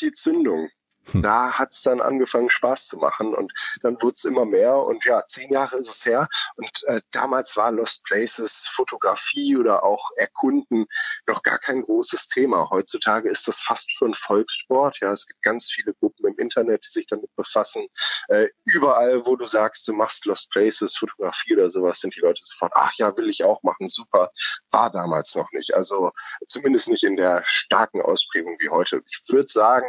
die 0.00 0.12
Zündung. 0.12 0.70
Hm. 1.12 1.22
Da 1.22 1.52
hat's 1.52 1.82
dann 1.82 2.00
angefangen 2.00 2.50
Spaß 2.50 2.86
zu 2.86 2.96
machen 2.96 3.34
und 3.34 3.52
dann 3.82 4.00
wurde 4.00 4.14
es 4.14 4.24
immer 4.24 4.44
mehr 4.44 4.78
und 4.78 5.04
ja, 5.04 5.24
zehn 5.26 5.50
Jahre 5.50 5.76
ist 5.76 5.88
es 5.88 6.06
her 6.06 6.28
und 6.56 6.84
äh, 6.86 7.00
damals 7.12 7.56
war 7.56 7.72
Lost 7.72 8.04
Places 8.04 8.68
Fotografie 8.72 9.56
oder 9.56 9.84
auch 9.84 10.10
Erkunden 10.16 10.86
noch 11.26 11.42
gar 11.42 11.58
kein 11.58 11.82
großes 11.82 12.28
Thema. 12.28 12.68
Heutzutage 12.70 13.30
ist 13.30 13.48
das 13.48 13.60
fast 13.60 13.92
schon 13.92 14.14
Volkssport. 14.14 15.00
Ja, 15.00 15.12
es 15.12 15.26
gibt 15.26 15.42
ganz 15.42 15.70
viele 15.70 15.94
Gruppen 15.94 16.26
im 16.26 16.38
Internet, 16.38 16.84
die 16.84 16.90
sich 16.90 17.06
damit 17.06 17.34
befassen. 17.36 17.86
Äh, 18.28 18.48
überall, 18.64 19.26
wo 19.26 19.36
du 19.36 19.46
sagst, 19.46 19.86
du 19.88 19.92
machst 19.92 20.26
Lost 20.26 20.50
Places 20.50 20.96
Fotografie 20.96 21.54
oder 21.54 21.70
sowas, 21.70 22.00
sind 22.00 22.16
die 22.16 22.20
Leute 22.20 22.42
sofort, 22.44 22.72
ach 22.74 22.92
ja, 22.96 23.16
will 23.16 23.28
ich 23.28 23.44
auch 23.44 23.62
machen, 23.62 23.88
super. 23.88 24.30
War 24.70 24.90
damals 24.90 25.34
noch 25.34 25.50
nicht. 25.52 25.74
Also 25.74 26.12
zumindest 26.48 26.88
nicht 26.88 27.04
in 27.04 27.16
der 27.16 27.42
starken 27.44 28.00
Ausprägung 28.00 28.56
wie 28.58 28.70
heute. 28.70 29.02
Ich 29.06 29.22
würde 29.28 29.48
sagen, 29.48 29.86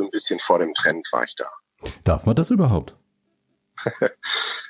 so 0.00 0.06
ein 0.06 0.10
bisschen 0.10 0.40
vor 0.40 0.58
dem 0.58 0.72
Trend 0.72 1.06
war 1.12 1.24
ich 1.24 1.34
da. 1.34 1.46
Darf 2.04 2.24
man 2.24 2.34
das 2.34 2.50
überhaupt? 2.50 2.96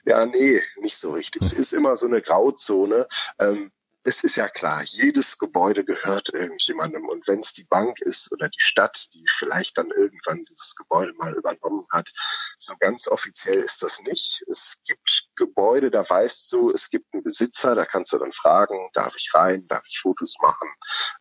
ja, 0.04 0.26
nee, 0.26 0.60
nicht 0.78 0.96
so 0.96 1.12
richtig. 1.12 1.52
Ist 1.52 1.72
immer 1.72 1.94
so 1.94 2.06
eine 2.06 2.20
Grauzone. 2.20 3.06
Ähm, 3.38 3.70
es 4.02 4.24
ist 4.24 4.36
ja 4.36 4.48
klar, 4.48 4.82
jedes 4.82 5.38
Gebäude 5.38 5.84
gehört 5.84 6.30
irgendjemandem. 6.32 7.08
Und 7.08 7.28
wenn 7.28 7.40
es 7.40 7.52
die 7.52 7.64
Bank 7.64 8.00
ist 8.00 8.32
oder 8.32 8.48
die 8.48 8.60
Stadt, 8.60 9.08
die 9.14 9.24
vielleicht 9.28 9.78
dann 9.78 9.90
irgendwann 9.90 10.44
dieses 10.46 10.74
Gebäude 10.74 11.12
mal 11.16 11.34
übernommen 11.34 11.86
hat, 11.92 12.10
so 12.56 12.74
ganz 12.80 13.06
offiziell 13.06 13.62
ist 13.62 13.82
das 13.82 14.00
nicht. 14.00 14.42
Es 14.48 14.78
gibt 14.86 15.28
Gebäude, 15.40 15.90
da 15.90 16.08
weißt 16.08 16.52
du, 16.52 16.70
es 16.70 16.90
gibt 16.90 17.12
einen 17.14 17.24
Besitzer, 17.24 17.74
da 17.74 17.86
kannst 17.86 18.12
du 18.12 18.18
dann 18.18 18.30
fragen, 18.30 18.90
darf 18.92 19.14
ich 19.16 19.30
rein, 19.34 19.66
darf 19.68 19.84
ich 19.88 19.98
Fotos 19.98 20.36
machen. 20.42 20.70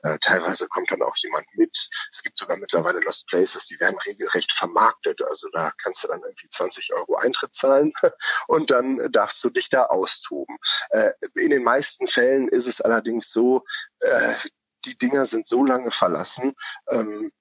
Äh, 0.03 0.17
teilweise 0.19 0.67
kommt 0.67 0.91
dann 0.91 1.01
auch 1.01 1.15
jemand 1.17 1.47
mit. 1.53 1.89
Es 2.11 2.21
gibt 2.21 2.37
sogar 2.37 2.57
mittlerweile 2.57 2.99
Lost 2.99 3.27
Places, 3.27 3.65
die 3.65 3.79
werden 3.79 3.97
regelrecht 4.05 4.51
vermarktet. 4.51 5.21
Also 5.23 5.47
da 5.53 5.71
kannst 5.81 6.03
du 6.03 6.09
dann 6.09 6.21
irgendwie 6.21 6.49
20 6.49 6.93
Euro 6.95 7.15
Eintritt 7.15 7.53
zahlen 7.53 7.93
und 8.47 8.71
dann 8.71 9.09
darfst 9.11 9.41
du 9.43 9.49
dich 9.49 9.69
da 9.69 9.85
austoben. 9.85 10.57
Äh, 10.89 11.11
in 11.35 11.51
den 11.51 11.63
meisten 11.63 12.07
Fällen 12.07 12.49
ist 12.49 12.67
es 12.67 12.81
allerdings 12.81 13.31
so, 13.31 13.63
äh, 14.01 14.35
die 14.85 14.97
Dinger 14.97 15.25
sind 15.25 15.47
so 15.47 15.63
lange 15.63 15.91
verlassen, 15.91 16.53
ähm, 16.89 17.31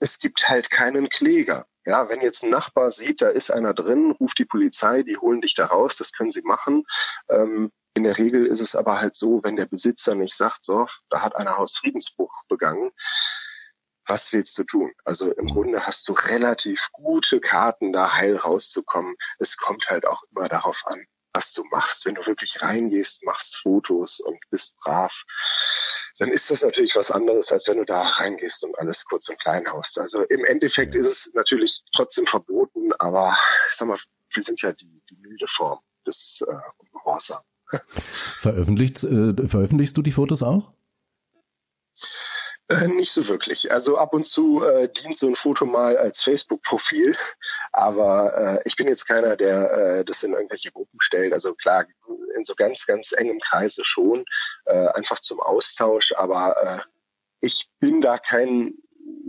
es 0.00 0.18
gibt 0.18 0.48
halt 0.48 0.70
keinen 0.70 1.08
Kläger. 1.08 1.66
Ja, 1.88 2.10
wenn 2.10 2.20
jetzt 2.20 2.44
ein 2.44 2.50
Nachbar 2.50 2.90
sieht, 2.90 3.22
da 3.22 3.28
ist 3.30 3.50
einer 3.50 3.72
drin, 3.72 4.10
ruft 4.10 4.38
die 4.38 4.44
Polizei, 4.44 5.02
die 5.02 5.16
holen 5.16 5.40
dich 5.40 5.54
da 5.54 5.64
raus, 5.64 5.96
das 5.96 6.12
können 6.12 6.30
sie 6.30 6.42
machen. 6.42 6.84
Ähm, 7.30 7.72
In 7.94 8.04
der 8.04 8.18
Regel 8.18 8.44
ist 8.44 8.60
es 8.60 8.76
aber 8.76 9.00
halt 9.00 9.16
so, 9.16 9.40
wenn 9.42 9.56
der 9.56 9.64
Besitzer 9.64 10.14
nicht 10.14 10.34
sagt, 10.36 10.66
so, 10.66 10.86
da 11.08 11.22
hat 11.22 11.34
einer 11.36 11.56
Hausfriedensbruch 11.56 12.42
begangen, 12.46 12.90
was 14.06 14.34
willst 14.34 14.58
du 14.58 14.64
tun? 14.64 14.92
Also 15.06 15.32
im 15.32 15.46
Grunde 15.46 15.86
hast 15.86 16.06
du 16.08 16.12
relativ 16.12 16.90
gute 16.92 17.40
Karten, 17.40 17.94
da 17.94 18.12
heil 18.12 18.36
rauszukommen. 18.36 19.14
Es 19.38 19.56
kommt 19.56 19.88
halt 19.88 20.06
auch 20.06 20.22
immer 20.30 20.46
darauf 20.46 20.82
an, 20.84 21.06
was 21.32 21.54
du 21.54 21.64
machst. 21.70 22.04
Wenn 22.04 22.16
du 22.16 22.26
wirklich 22.26 22.60
reingehst, 22.62 23.24
machst 23.24 23.56
Fotos 23.56 24.20
und 24.20 24.38
bist 24.50 24.76
brav, 24.80 25.24
dann 26.18 26.30
ist 26.30 26.50
das 26.50 26.62
natürlich 26.62 26.96
was 26.96 27.10
anderes, 27.10 27.52
als 27.52 27.68
wenn 27.68 27.78
du 27.78 27.84
da 27.84 28.02
reingehst 28.02 28.64
und 28.64 28.78
alles 28.78 29.04
kurz 29.04 29.28
und 29.28 29.38
klein 29.38 29.70
haust. 29.70 29.98
Also 29.98 30.22
im 30.22 30.44
Endeffekt 30.44 30.94
ist 30.94 31.06
es 31.06 31.34
natürlich 31.34 31.82
trotzdem 31.94 32.26
verboten, 32.26 32.92
aber 32.98 33.36
ich 33.70 33.76
sag 33.76 33.88
mal, 33.88 33.98
wir 34.32 34.42
sind 34.42 34.60
ja 34.62 34.72
die, 34.72 35.02
die 35.10 35.16
milde 35.16 35.46
Form 35.46 35.78
des 36.06 36.44
äh, 36.46 36.54
Gehorsam. 36.92 37.40
Veröffentlicht, 38.40 39.04
äh, 39.04 39.34
veröffentlichst 39.46 39.96
du 39.96 40.02
die 40.02 40.12
Fotos 40.12 40.42
auch? 40.42 40.72
Äh, 42.68 42.88
nicht 42.88 43.12
so 43.12 43.26
wirklich. 43.28 43.72
Also 43.72 43.96
ab 43.96 44.12
und 44.12 44.26
zu 44.26 44.62
äh, 44.62 44.88
dient 44.88 45.16
so 45.16 45.26
ein 45.26 45.36
Foto 45.36 45.64
mal 45.64 45.96
als 45.96 46.22
Facebook-Profil, 46.22 47.16
aber 47.72 48.36
äh, 48.36 48.62
ich 48.66 48.76
bin 48.76 48.86
jetzt 48.88 49.06
keiner, 49.06 49.36
der 49.36 49.72
äh, 49.72 50.04
das 50.04 50.22
in 50.22 50.34
irgendwelche 50.34 50.70
Gruppen 50.70 51.00
stellt. 51.00 51.32
Also 51.32 51.54
klar, 51.54 51.86
in 52.36 52.44
so 52.44 52.54
ganz, 52.54 52.86
ganz 52.86 53.12
engem 53.12 53.40
Kreise 53.40 53.84
schon, 53.84 54.24
äh, 54.66 54.88
einfach 54.88 55.18
zum 55.18 55.40
Austausch, 55.40 56.12
aber 56.16 56.56
äh, 56.62 56.78
ich 57.40 57.70
bin 57.80 58.02
da 58.02 58.18
kein 58.18 58.74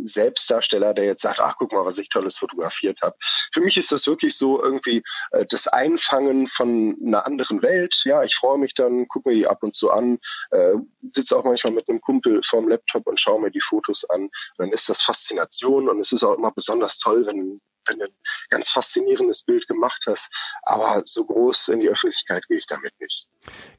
Selbstdarsteller, 0.06 0.94
der 0.94 1.06
jetzt 1.06 1.22
sagt, 1.22 1.40
ach 1.40 1.56
guck 1.58 1.72
mal, 1.72 1.86
was 1.86 1.98
ich 1.98 2.10
tolles 2.10 2.38
fotografiert 2.38 3.02
habe. 3.02 3.16
Für 3.20 3.62
mich 3.62 3.78
ist 3.78 3.92
das 3.92 4.08
wirklich 4.08 4.38
so 4.38 4.62
irgendwie 4.62 5.04
äh, 5.32 5.46
das 5.46 5.68
Einfangen 5.68 6.48
von 6.48 6.98
einer 7.06 7.26
anderen 7.26 7.62
Welt. 7.62 8.02
Ja, 8.06 8.24
ich 8.24 8.36
freue 8.36 8.58
mich 8.58 8.74
dann, 8.74 9.08
gucke 9.08 9.30
mir 9.30 9.36
die 9.36 9.48
ab 9.48 9.64
und 9.64 9.76
zu 9.76 9.92
an, 9.92 10.20
äh, 10.52 10.74
sitze 11.12 11.38
auch 11.38 11.44
manchmal 11.44 11.74
mit 11.74 11.90
einem 11.90 12.02
Kumpel 12.02 12.42
vorm 12.44 12.68
Laptop 12.68 13.08
und 13.08 13.20
schaue 13.20 13.42
mir 13.42 13.52
die 13.52 13.62
Fotos 13.62 14.06
an. 14.10 14.30
Dann 14.58 14.72
ist 14.72 14.90
das 14.90 15.02
Faszination 15.02 15.90
und 15.90 16.00
es 16.00 16.12
ist 16.12 16.24
auch 16.24 16.38
immer 16.38 16.52
besonders 16.52 16.98
toll, 16.98 17.26
wenn 17.26 17.62
wenn 17.88 18.00
du 18.00 18.06
ein 18.06 18.14
ganz 18.50 18.70
faszinierendes 18.70 19.44
Bild 19.44 19.68
gemacht 19.68 20.04
hast, 20.08 20.58
aber 20.62 21.02
so 21.06 21.26
groß 21.26 21.70
in 21.70 21.80
die 21.80 21.90
Öffentlichkeit 21.90 22.48
gehe 22.48 22.58
ich 22.58 22.68
damit 22.68 22.94
nicht. 23.00 23.28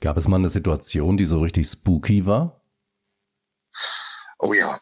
Gab 0.01 0.17
es 0.17 0.27
mal 0.27 0.37
eine 0.37 0.49
Situation, 0.49 1.17
die 1.17 1.27
so 1.27 1.41
richtig 1.41 1.69
spooky 1.69 2.27
war? 2.27 2.61
Oh 4.39 4.53
ja, 4.53 4.80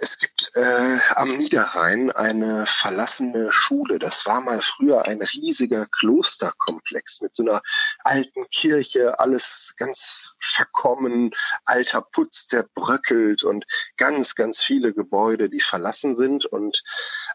es 0.00 0.18
gibt 0.18 0.50
äh, 0.54 0.98
am 1.14 1.34
Niederrhein 1.34 2.10
eine 2.10 2.66
verlassene 2.66 3.52
Schule. 3.52 3.98
Das 3.98 4.26
war 4.26 4.40
mal 4.40 4.60
früher 4.60 5.06
ein 5.06 5.22
riesiger 5.22 5.86
Klosterkomplex 5.86 7.20
mit 7.20 7.34
so 7.36 7.44
einer 7.44 7.62
alten 8.04 8.48
Kirche, 8.50 9.18
alles 9.18 9.74
ganz 9.76 10.36
verkommen, 10.40 11.30
alter 11.64 12.02
Putz, 12.02 12.46
der 12.48 12.66
bröckelt 12.74 13.44
und 13.44 13.64
ganz, 13.96 14.34
ganz 14.34 14.62
viele 14.62 14.92
Gebäude, 14.92 15.48
die 15.48 15.60
verlassen 15.60 16.14
sind. 16.14 16.46
Und 16.46 16.82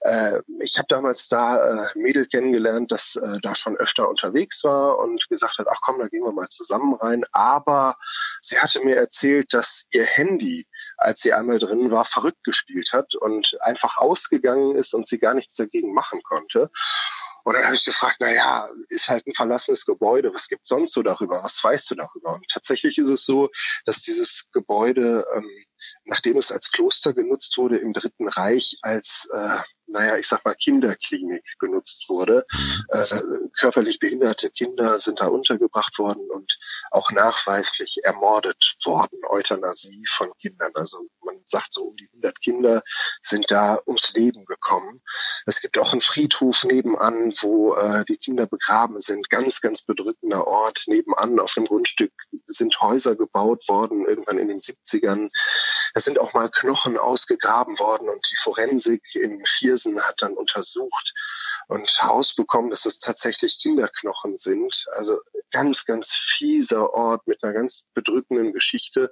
äh, 0.02 0.40
ich 0.60 0.78
habe 0.78 0.88
damals 0.90 1.28
da 1.28 1.86
äh, 1.86 1.88
Mädel 1.96 2.28
kennengelernt, 2.28 2.92
das 2.92 3.16
äh, 3.16 3.40
da 3.42 3.56
schon 3.56 3.78
öfter 3.78 4.10
unterwegs 4.10 4.64
war 4.64 5.00
und 5.00 5.28
gesagt 5.30 5.58
hat, 5.58 5.68
ach 5.70 5.80
komm, 5.82 6.00
da 6.00 6.08
gehen 6.08 6.24
wir 6.24 6.34
mal 6.34 6.50
zusammen 6.50 6.94
rein. 6.96 7.24
Aber 7.32 7.96
sie 8.42 8.60
hatte 8.60 8.84
mir 8.84 8.96
erzählt, 8.96 9.54
dass 9.54 9.86
ihr 9.92 10.06
Handy, 10.06 10.67
als 10.98 11.22
sie 11.22 11.34
einmal 11.34 11.60
drin 11.60 11.92
war, 11.92 12.06
verrückt 12.06 12.44
gespielt 12.44 12.92
hat 12.94 13.16
und 13.16 13.58
einfach 13.62 13.98
ausgegangen 13.98 14.76
ist 14.76 14.94
und 14.94 15.08
sie 15.08 15.20
gar 15.20 15.34
nichts 15.34 15.56
dagegen 15.56 15.94
machen 15.94 16.22
konnte. 16.24 16.70
Und 17.48 17.54
dann 17.54 17.64
habe 17.64 17.76
ich 17.76 17.86
gefragt, 17.86 18.18
na 18.20 18.30
ja, 18.30 18.68
ist 18.90 19.08
halt 19.08 19.26
ein 19.26 19.34
verlassenes 19.34 19.86
Gebäude, 19.86 20.34
was 20.34 20.50
gibt 20.50 20.68
sonst 20.68 20.92
so 20.92 21.02
darüber? 21.02 21.42
Was 21.44 21.64
weißt 21.64 21.90
du 21.90 21.96
darüber? 21.96 22.34
Und 22.34 22.46
tatsächlich 22.50 22.98
ist 22.98 23.10
es 23.10 23.24
so, 23.26 23.50
dass 23.86 24.02
dieses 24.02 24.50
Gebäude, 24.52 25.26
ähm, 25.34 25.50
nachdem 26.04 26.38
es 26.38 26.52
als 26.52 26.72
Kloster 26.72 27.14
genutzt 27.14 27.58
wurde, 27.58 27.78
im 27.78 27.94
Dritten 27.94 28.28
Reich 28.28 28.76
als 28.82 29.30
äh, 29.34 29.60
naja, 29.88 30.18
ich 30.18 30.28
sag 30.28 30.44
mal, 30.46 30.56
Kinderklinik 30.56 31.44
genutzt 31.60 32.10
wurde. 32.10 32.46
Äh, 32.90 33.04
körperlich 33.60 34.00
behinderte 34.00 34.50
Kinder 34.50 35.00
sind 35.00 35.22
da 35.22 35.28
untergebracht 35.28 35.98
worden 36.00 36.30
und 36.30 36.58
auch 36.92 37.12
nachweislich 37.12 38.00
ermordet 38.04 38.76
worden. 38.86 39.20
Euthanasie 39.30 40.04
von 40.08 40.32
Kindern. 40.40 40.72
Also 40.76 41.08
man 41.28 41.42
sagt 41.46 41.74
so 41.74 41.84
um 41.84 41.96
die 41.96 42.08
100 42.14 42.42
Kinder 42.42 42.84
sind 43.22 43.52
da 43.52 43.80
ums 43.86 44.14
Leben 44.14 44.46
gekommen. 44.46 45.02
Es 45.46 45.62
gibt 45.62 45.78
auch 45.78 45.92
einen 45.92 46.02
Friedhof 46.02 46.64
nebenan, 46.64 47.34
wo 47.42 47.76
äh, 47.76 48.04
die 48.06 48.18
Kinder 48.18 48.48
begraben 48.48 49.00
sind. 49.00 49.30
Ganz, 49.30 49.62
ganz 49.62 49.82
bedrückender 49.84 50.48
Ort. 50.48 50.86
Nebenan 50.88 51.40
auf 51.40 51.54
dem 51.54 51.66
Grundstück 51.66 52.12
sind 52.48 52.80
Häuser 52.82 53.16
gebaut 53.16 53.68
worden, 53.68 54.08
irgendwann 54.08 54.40
in 54.40 54.48
den 54.48 54.60
70ern. 54.60 55.30
Es 55.94 56.06
sind 56.06 56.20
auch 56.20 56.34
mal 56.34 56.50
Knochen 56.50 56.98
ausgegraben 56.98 57.78
worden 57.80 58.10
und 58.10 58.28
die 58.32 58.38
Forensik 58.38 59.04
in 59.16 59.44
Viersen 59.46 60.02
hat 60.02 60.22
dann 60.22 60.34
untersucht 60.34 61.14
und 61.68 61.90
herausbekommen, 62.00 62.70
dass 62.70 62.86
es 62.86 63.00
tatsächlich 63.00 63.58
Kinderknochen 63.58 64.36
sind. 64.36 64.86
Also 64.92 65.20
ganz, 65.52 65.86
ganz 65.86 66.14
fieser 66.14 66.94
Ort 66.94 67.28
mit 67.28 67.44
einer 67.44 67.54
ganz 67.54 67.86
bedrückenden 67.94 68.54
Geschichte. 68.54 69.12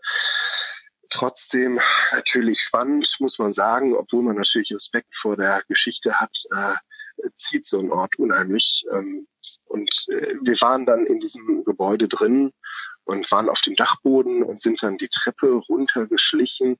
Trotzdem 1.15 1.79
natürlich 2.11 2.59
spannend, 2.59 3.15
muss 3.21 3.39
man 3.39 3.53
sagen, 3.53 3.95
obwohl 3.95 4.21
man 4.21 4.35
natürlich 4.35 4.73
Respekt 4.73 5.15
vor 5.15 5.37
der 5.37 5.63
Geschichte 5.69 6.19
hat, 6.19 6.43
äh, 6.51 7.29
zieht 7.35 7.65
so 7.65 7.79
ein 7.79 7.89
Ort 7.89 8.19
unheimlich. 8.19 8.83
Ähm, 8.91 9.25
und 9.63 10.07
äh, 10.09 10.35
wir 10.41 10.59
waren 10.59 10.85
dann 10.85 11.05
in 11.05 11.21
diesem 11.21 11.63
Gebäude 11.63 12.09
drin 12.09 12.51
und 13.05 13.31
waren 13.31 13.47
auf 13.47 13.61
dem 13.61 13.77
Dachboden 13.77 14.43
und 14.43 14.61
sind 14.61 14.83
dann 14.83 14.97
die 14.97 15.07
Treppe 15.07 15.53
runtergeschlichen. 15.53 16.77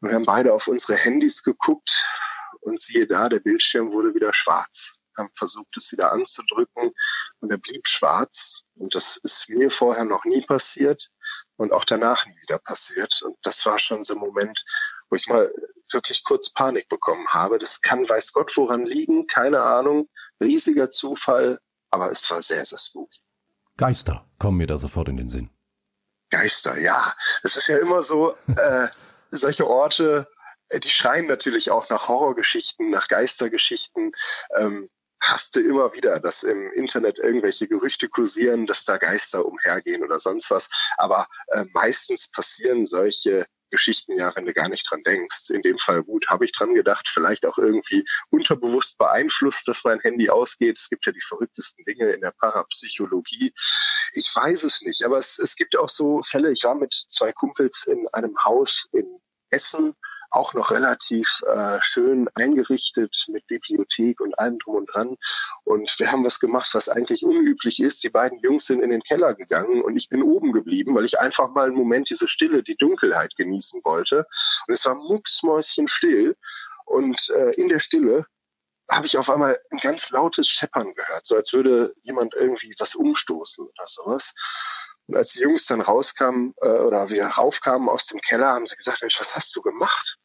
Und 0.00 0.08
wir 0.08 0.16
haben 0.16 0.26
beide 0.26 0.54
auf 0.54 0.66
unsere 0.66 0.96
Handys 0.96 1.44
geguckt 1.44 2.04
und 2.62 2.80
siehe 2.80 3.06
da, 3.06 3.28
der 3.28 3.38
Bildschirm 3.38 3.92
wurde 3.92 4.12
wieder 4.12 4.34
schwarz. 4.34 4.94
Wir 5.14 5.22
haben 5.22 5.34
versucht, 5.36 5.76
es 5.76 5.92
wieder 5.92 6.10
anzudrücken 6.10 6.90
und 7.38 7.50
er 7.52 7.58
blieb 7.58 7.86
schwarz. 7.86 8.62
Und 8.74 8.96
das 8.96 9.18
ist 9.18 9.48
mir 9.50 9.70
vorher 9.70 10.04
noch 10.04 10.24
nie 10.24 10.40
passiert 10.40 11.12
und 11.62 11.72
auch 11.72 11.84
danach 11.84 12.26
nie 12.26 12.36
wieder 12.42 12.58
passiert. 12.58 13.22
Und 13.22 13.36
das 13.42 13.64
war 13.66 13.78
schon 13.78 14.04
so 14.04 14.14
ein 14.14 14.20
Moment, 14.20 14.64
wo 15.08 15.16
ich 15.16 15.26
mal 15.28 15.52
wirklich 15.92 16.24
kurz 16.24 16.50
Panik 16.50 16.88
bekommen 16.88 17.26
habe. 17.28 17.58
Das 17.58 17.80
kann 17.80 18.08
weiß 18.08 18.32
Gott 18.32 18.56
woran 18.56 18.84
liegen, 18.84 19.26
keine 19.26 19.62
Ahnung. 19.62 20.08
Riesiger 20.42 20.90
Zufall, 20.90 21.58
aber 21.90 22.10
es 22.10 22.28
war 22.30 22.42
sehr, 22.42 22.64
sehr 22.64 22.78
spooky. 22.78 23.20
Geister 23.76 24.26
kommen 24.38 24.58
mir 24.58 24.66
da 24.66 24.78
sofort 24.78 25.08
in 25.08 25.16
den 25.16 25.28
Sinn. 25.28 25.50
Geister, 26.30 26.78
ja. 26.78 27.14
Es 27.42 27.56
ist 27.56 27.68
ja 27.68 27.78
immer 27.78 28.02
so, 28.02 28.34
äh, 28.56 28.88
solche 29.30 29.66
Orte, 29.66 30.26
äh, 30.68 30.80
die 30.80 30.88
schreien 30.88 31.26
natürlich 31.26 31.70
auch 31.70 31.88
nach 31.90 32.08
Horrorgeschichten, 32.08 32.90
nach 32.90 33.08
Geistergeschichten. 33.08 34.12
Ähm, 34.56 34.88
hast 35.22 35.54
du 35.54 35.60
immer 35.60 35.94
wieder, 35.94 36.18
dass 36.20 36.42
im 36.42 36.72
Internet 36.72 37.18
irgendwelche 37.18 37.68
Gerüchte 37.68 38.08
kursieren, 38.08 38.66
dass 38.66 38.84
da 38.84 38.98
Geister 38.98 39.46
umhergehen 39.46 40.02
oder 40.02 40.18
sonst 40.18 40.50
was. 40.50 40.68
Aber 40.96 41.28
äh, 41.48 41.64
meistens 41.72 42.30
passieren 42.30 42.84
solche 42.86 43.46
Geschichten 43.70 44.18
ja, 44.18 44.34
wenn 44.36 44.44
du 44.44 44.52
gar 44.52 44.68
nicht 44.68 44.88
dran 44.90 45.02
denkst. 45.04 45.50
In 45.50 45.62
dem 45.62 45.78
Fall 45.78 46.02
gut, 46.02 46.28
habe 46.28 46.44
ich 46.44 46.52
dran 46.52 46.74
gedacht, 46.74 47.08
vielleicht 47.08 47.46
auch 47.46 47.56
irgendwie 47.56 48.04
unterbewusst 48.30 48.98
beeinflusst, 48.98 49.66
dass 49.66 49.84
mein 49.84 50.00
Handy 50.00 50.28
ausgeht. 50.28 50.76
Es 50.76 50.88
gibt 50.88 51.06
ja 51.06 51.12
die 51.12 51.22
verrücktesten 51.22 51.84
Dinge 51.84 52.10
in 52.10 52.20
der 52.20 52.32
Parapsychologie. 52.32 53.52
Ich 54.12 54.30
weiß 54.34 54.64
es 54.64 54.82
nicht, 54.82 55.04
aber 55.04 55.18
es, 55.18 55.38
es 55.38 55.56
gibt 55.56 55.76
auch 55.76 55.88
so 55.88 56.20
Fälle. 56.22 56.50
Ich 56.50 56.64
war 56.64 56.74
mit 56.74 56.92
zwei 56.92 57.32
Kumpels 57.32 57.86
in 57.86 58.06
einem 58.12 58.36
Haus 58.44 58.88
in 58.92 59.06
Essen 59.50 59.94
auch 60.32 60.54
noch 60.54 60.70
relativ 60.70 61.42
äh, 61.46 61.78
schön 61.82 62.28
eingerichtet 62.34 63.26
mit 63.28 63.46
Bibliothek 63.46 64.20
und 64.20 64.38
allem 64.38 64.58
drum 64.58 64.76
und 64.76 64.94
dran. 64.94 65.16
Und 65.64 65.94
wir 65.98 66.10
haben 66.10 66.24
was 66.24 66.40
gemacht, 66.40 66.70
was 66.72 66.88
eigentlich 66.88 67.24
unüblich 67.24 67.80
ist. 67.80 68.02
Die 68.02 68.10
beiden 68.10 68.38
Jungs 68.40 68.66
sind 68.66 68.82
in 68.82 68.90
den 68.90 69.02
Keller 69.02 69.34
gegangen 69.34 69.82
und 69.82 69.96
ich 69.96 70.08
bin 70.08 70.22
oben 70.22 70.52
geblieben, 70.52 70.94
weil 70.94 71.04
ich 71.04 71.20
einfach 71.20 71.50
mal 71.50 71.66
einen 71.66 71.76
Moment 71.76 72.10
diese 72.10 72.28
Stille, 72.28 72.62
die 72.62 72.76
Dunkelheit 72.76 73.36
genießen 73.36 73.82
wollte. 73.84 74.26
Und 74.66 74.74
es 74.74 74.84
war 74.86 74.94
mucksmäuschen 74.94 75.86
still. 75.86 76.36
Und 76.86 77.30
äh, 77.30 77.52
in 77.52 77.68
der 77.68 77.78
Stille 77.78 78.26
habe 78.90 79.06
ich 79.06 79.16
auf 79.16 79.30
einmal 79.30 79.58
ein 79.70 79.78
ganz 79.78 80.10
lautes 80.10 80.48
Scheppern 80.48 80.94
gehört, 80.94 81.26
so 81.26 81.36
als 81.36 81.52
würde 81.52 81.94
jemand 82.02 82.34
irgendwie 82.34 82.74
was 82.78 82.94
umstoßen 82.94 83.64
oder 83.64 83.86
sowas. 83.86 84.34
Und 85.06 85.16
als 85.16 85.32
die 85.32 85.40
Jungs 85.40 85.66
dann 85.66 85.80
rauskamen 85.80 86.54
äh, 86.60 86.68
oder 86.68 87.10
wieder 87.10 87.26
raufkamen 87.26 87.88
aus 87.88 88.06
dem 88.06 88.20
Keller, 88.20 88.48
haben 88.48 88.66
sie 88.66 88.76
gesagt, 88.76 89.02
Mensch, 89.02 89.18
was 89.18 89.34
hast 89.34 89.54
du 89.56 89.62
gemacht? 89.62 90.18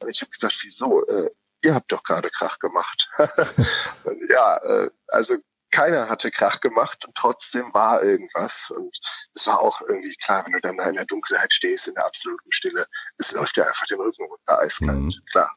Und 0.00 0.10
ich 0.10 0.20
habe 0.20 0.30
gesagt, 0.30 0.58
wieso? 0.62 1.06
Äh, 1.06 1.30
ihr 1.62 1.74
habt 1.74 1.90
doch 1.92 2.02
gerade 2.02 2.30
Krach 2.30 2.58
gemacht. 2.58 3.10
und 4.04 4.28
ja, 4.28 4.56
äh, 4.58 4.90
also 5.08 5.36
keiner 5.70 6.08
hatte 6.08 6.30
Krach 6.30 6.60
gemacht 6.60 7.04
und 7.04 7.16
trotzdem 7.16 7.74
war 7.74 8.02
irgendwas. 8.02 8.72
Und 8.74 8.96
es 9.34 9.46
war 9.46 9.60
auch 9.60 9.80
irgendwie 9.80 10.14
klar, 10.14 10.44
wenn 10.44 10.52
du 10.52 10.60
dann 10.60 10.76
da 10.76 10.88
in 10.88 10.94
der 10.94 11.04
Dunkelheit 11.04 11.52
stehst, 11.52 11.88
in 11.88 11.94
der 11.94 12.06
absoluten 12.06 12.52
Stille, 12.52 12.86
es 13.18 13.32
läuft 13.32 13.56
dir 13.56 13.66
einfach 13.66 13.86
den 13.86 13.98
Rücken 13.98 14.24
runter, 14.24 14.60
eiskalt, 14.60 14.98
mhm. 14.98 15.10
klar. 15.30 15.50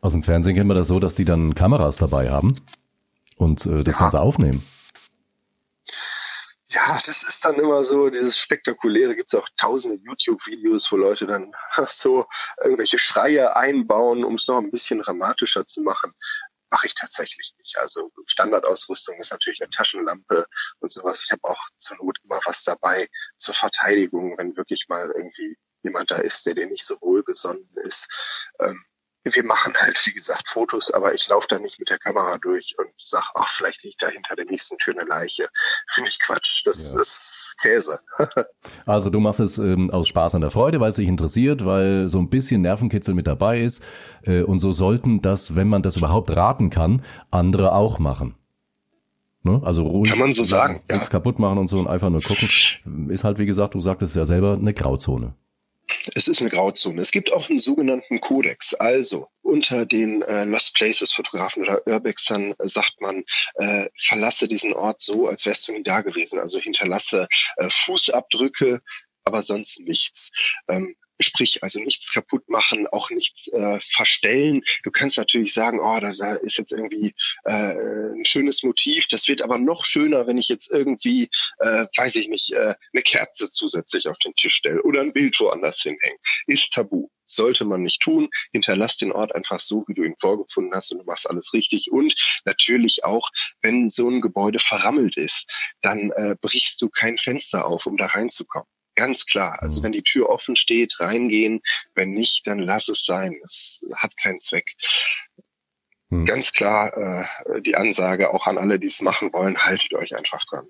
Aus 0.00 0.12
dem 0.12 0.22
Fernsehen 0.22 0.54
kennen 0.54 0.70
wir 0.70 0.74
das 0.74 0.86
so, 0.86 1.00
dass 1.00 1.16
die 1.16 1.24
dann 1.24 1.54
Kameras 1.54 1.96
dabei 1.96 2.30
haben 2.30 2.54
und 3.36 3.66
äh, 3.66 3.82
das 3.82 3.94
ja. 3.94 4.00
Ganze 4.00 4.20
aufnehmen. 4.20 4.64
Ja, 6.86 7.00
das 7.06 7.22
ist 7.22 7.44
dann 7.44 7.54
immer 7.56 7.82
so, 7.82 8.10
dieses 8.10 8.38
Spektakuläre, 8.38 9.16
gibt 9.16 9.32
es 9.32 9.38
auch 9.38 9.48
tausende 9.56 9.96
YouTube-Videos, 9.96 10.90
wo 10.92 10.96
Leute 10.96 11.26
dann 11.26 11.52
so 11.88 12.26
irgendwelche 12.62 12.98
Schreie 12.98 13.56
einbauen, 13.56 14.24
um 14.24 14.34
es 14.34 14.48
noch 14.48 14.58
ein 14.58 14.70
bisschen 14.70 15.00
dramatischer 15.00 15.66
zu 15.66 15.82
machen. 15.82 16.12
Mache 16.70 16.86
ich 16.86 16.94
tatsächlich 16.94 17.54
nicht. 17.58 17.78
Also 17.78 18.10
Standardausrüstung 18.26 19.16
ist 19.18 19.30
natürlich 19.30 19.60
eine 19.62 19.70
Taschenlampe 19.70 20.46
und 20.80 20.92
sowas. 20.92 21.22
Ich 21.24 21.32
habe 21.32 21.44
auch 21.44 21.68
zur 21.78 21.96
Not 21.98 22.18
immer 22.24 22.40
was 22.44 22.64
dabei 22.64 23.06
zur 23.38 23.54
Verteidigung, 23.54 24.36
wenn 24.36 24.56
wirklich 24.56 24.86
mal 24.88 25.10
irgendwie 25.16 25.56
jemand 25.82 26.10
da 26.10 26.16
ist, 26.16 26.44
der 26.46 26.54
dir 26.54 26.66
nicht 26.66 26.84
so 26.84 27.00
wohlgesonnen 27.00 27.68
ist. 27.84 28.50
Ähm, 28.60 28.84
wir 29.24 29.44
machen 29.44 29.72
halt, 29.80 29.98
wie 30.06 30.12
gesagt, 30.12 30.48
Fotos, 30.48 30.90
aber 30.90 31.14
ich 31.14 31.28
laufe 31.28 31.46
da 31.48 31.58
nicht 31.58 31.78
mit 31.78 31.90
der 31.90 31.98
Kamera 31.98 32.36
durch 32.38 32.74
und 32.78 32.88
sag, 32.98 33.30
ach, 33.34 33.48
vielleicht 33.48 33.82
liegt 33.82 34.02
da 34.02 34.08
hinter 34.08 34.36
der 34.36 34.44
nächsten 34.44 34.76
Tür 34.78 34.94
eine 34.98 35.08
Leiche. 35.08 35.48
Finde 35.88 36.10
ich 36.10 36.20
Quatsch. 36.20 36.62
Das 36.64 36.92
ja. 36.92 37.00
ist 37.00 37.54
Käse. 37.60 37.98
also 38.86 39.10
du 39.10 39.20
machst 39.20 39.40
es 39.40 39.58
ähm, 39.58 39.90
aus 39.90 40.08
Spaß 40.08 40.34
an 40.34 40.42
der 40.42 40.50
Freude, 40.50 40.80
weil 40.80 40.90
es 40.90 40.96
dich 40.96 41.08
interessiert, 41.08 41.64
weil 41.64 42.08
so 42.08 42.18
ein 42.18 42.28
bisschen 42.28 42.62
Nervenkitzel 42.62 43.14
mit 43.14 43.26
dabei 43.26 43.60
ist. 43.60 43.84
Äh, 44.22 44.42
und 44.42 44.58
so 44.58 44.72
sollten 44.72 45.22
das, 45.22 45.56
wenn 45.56 45.68
man 45.68 45.82
das 45.82 45.96
überhaupt 45.96 46.30
raten 46.30 46.70
kann, 46.70 47.04
andere 47.30 47.72
auch 47.72 47.98
machen. 47.98 48.34
Ne? 49.42 49.60
Also 49.62 49.86
ruhig. 49.86 50.10
Kann 50.10 50.18
man 50.18 50.32
so 50.32 50.44
sagen. 50.44 50.82
Nichts 50.90 51.06
ja. 51.06 51.12
kaputt 51.12 51.38
machen 51.38 51.58
und 51.58 51.68
so 51.68 51.78
und 51.78 51.86
einfach 51.86 52.10
nur 52.10 52.22
gucken. 52.22 52.48
Ist 53.08 53.24
halt, 53.24 53.38
wie 53.38 53.46
gesagt, 53.46 53.74
du 53.74 53.80
sagtest 53.80 54.16
ja 54.16 54.24
selber, 54.24 54.54
eine 54.54 54.72
Grauzone. 54.72 55.34
Es 56.14 56.28
ist 56.28 56.40
eine 56.40 56.50
Grauzone. 56.50 57.00
Es 57.00 57.10
gibt 57.10 57.32
auch 57.32 57.48
einen 57.48 57.58
sogenannten 57.58 58.20
Kodex. 58.20 58.74
Also 58.74 59.28
unter 59.42 59.84
den 59.86 60.22
äh, 60.22 60.44
Lost 60.44 60.74
Places 60.74 61.12
Fotografen 61.12 61.62
oder 61.62 61.86
Urbexern 61.86 62.54
sagt 62.58 63.00
man, 63.00 63.24
äh, 63.56 63.88
verlasse 63.96 64.48
diesen 64.48 64.72
Ort 64.72 65.00
so, 65.00 65.28
als 65.28 65.46
wärst 65.46 65.68
du 65.68 65.72
nie 65.72 65.82
da 65.82 66.00
gewesen. 66.00 66.38
Also 66.38 66.58
hinterlasse 66.58 67.28
äh, 67.56 67.68
Fußabdrücke, 67.70 68.80
aber 69.24 69.42
sonst 69.42 69.80
nichts. 69.80 70.32
Ähm, 70.68 70.96
Sprich, 71.20 71.62
also 71.62 71.80
nichts 71.80 72.12
kaputt 72.12 72.48
machen, 72.48 72.86
auch 72.88 73.10
nichts 73.10 73.48
äh, 73.48 73.78
verstellen. 73.80 74.62
Du 74.82 74.90
kannst 74.90 75.16
natürlich 75.16 75.52
sagen, 75.52 75.80
oh, 75.80 76.00
da, 76.00 76.10
ist 76.36 76.58
jetzt 76.58 76.72
irgendwie 76.72 77.14
äh, 77.44 77.52
ein 77.52 78.24
schönes 78.24 78.62
Motiv. 78.62 79.06
Das 79.08 79.28
wird 79.28 79.42
aber 79.42 79.58
noch 79.58 79.84
schöner, 79.84 80.26
wenn 80.26 80.38
ich 80.38 80.48
jetzt 80.48 80.70
irgendwie, 80.70 81.30
äh, 81.58 81.86
weiß 81.96 82.16
ich 82.16 82.28
nicht, 82.28 82.52
äh, 82.52 82.74
eine 82.92 83.02
Kerze 83.02 83.50
zusätzlich 83.50 84.08
auf 84.08 84.18
den 84.18 84.34
Tisch 84.34 84.54
stelle 84.54 84.82
oder 84.82 85.00
ein 85.00 85.12
Bild 85.12 85.38
woanders 85.40 85.82
hinhängen. 85.82 86.18
Ist 86.46 86.72
tabu. 86.72 87.08
Sollte 87.26 87.64
man 87.64 87.82
nicht 87.82 88.02
tun. 88.02 88.28
Hinterlass 88.52 88.96
den 88.96 89.12
Ort 89.12 89.34
einfach 89.34 89.58
so, 89.58 89.84
wie 89.86 89.94
du 89.94 90.02
ihn 90.02 90.16
vorgefunden 90.20 90.74
hast 90.74 90.92
und 90.92 90.98
du 90.98 91.04
machst 91.04 91.28
alles 91.28 91.54
richtig. 91.54 91.90
Und 91.90 92.14
natürlich 92.44 93.04
auch, 93.04 93.30
wenn 93.62 93.88
so 93.88 94.08
ein 94.10 94.20
Gebäude 94.20 94.58
verrammelt 94.58 95.16
ist, 95.16 95.46
dann 95.80 96.10
äh, 96.10 96.36
brichst 96.40 96.82
du 96.82 96.90
kein 96.90 97.16
Fenster 97.16 97.66
auf, 97.66 97.86
um 97.86 97.96
da 97.96 98.06
reinzukommen. 98.06 98.68
Ganz 98.94 99.26
klar. 99.26 99.60
Also 99.62 99.80
mhm. 99.80 99.84
wenn 99.84 99.92
die 99.92 100.02
Tür 100.02 100.28
offen 100.28 100.56
steht, 100.56 101.00
reingehen. 101.00 101.62
Wenn 101.94 102.12
nicht, 102.12 102.46
dann 102.46 102.58
lass 102.58 102.88
es 102.88 103.04
sein. 103.04 103.40
Es 103.44 103.84
hat 103.96 104.16
keinen 104.16 104.40
Zweck. 104.40 104.74
Hm. 106.10 106.24
Ganz 106.24 106.52
klar 106.52 106.96
äh, 106.96 107.62
die 107.62 107.76
Ansage 107.76 108.32
auch 108.32 108.46
an 108.46 108.58
alle, 108.58 108.78
die 108.78 108.86
es 108.86 109.00
machen 109.00 109.32
wollen, 109.32 109.58
haltet 109.58 109.94
euch 109.94 110.16
einfach 110.16 110.44
dran. 110.44 110.68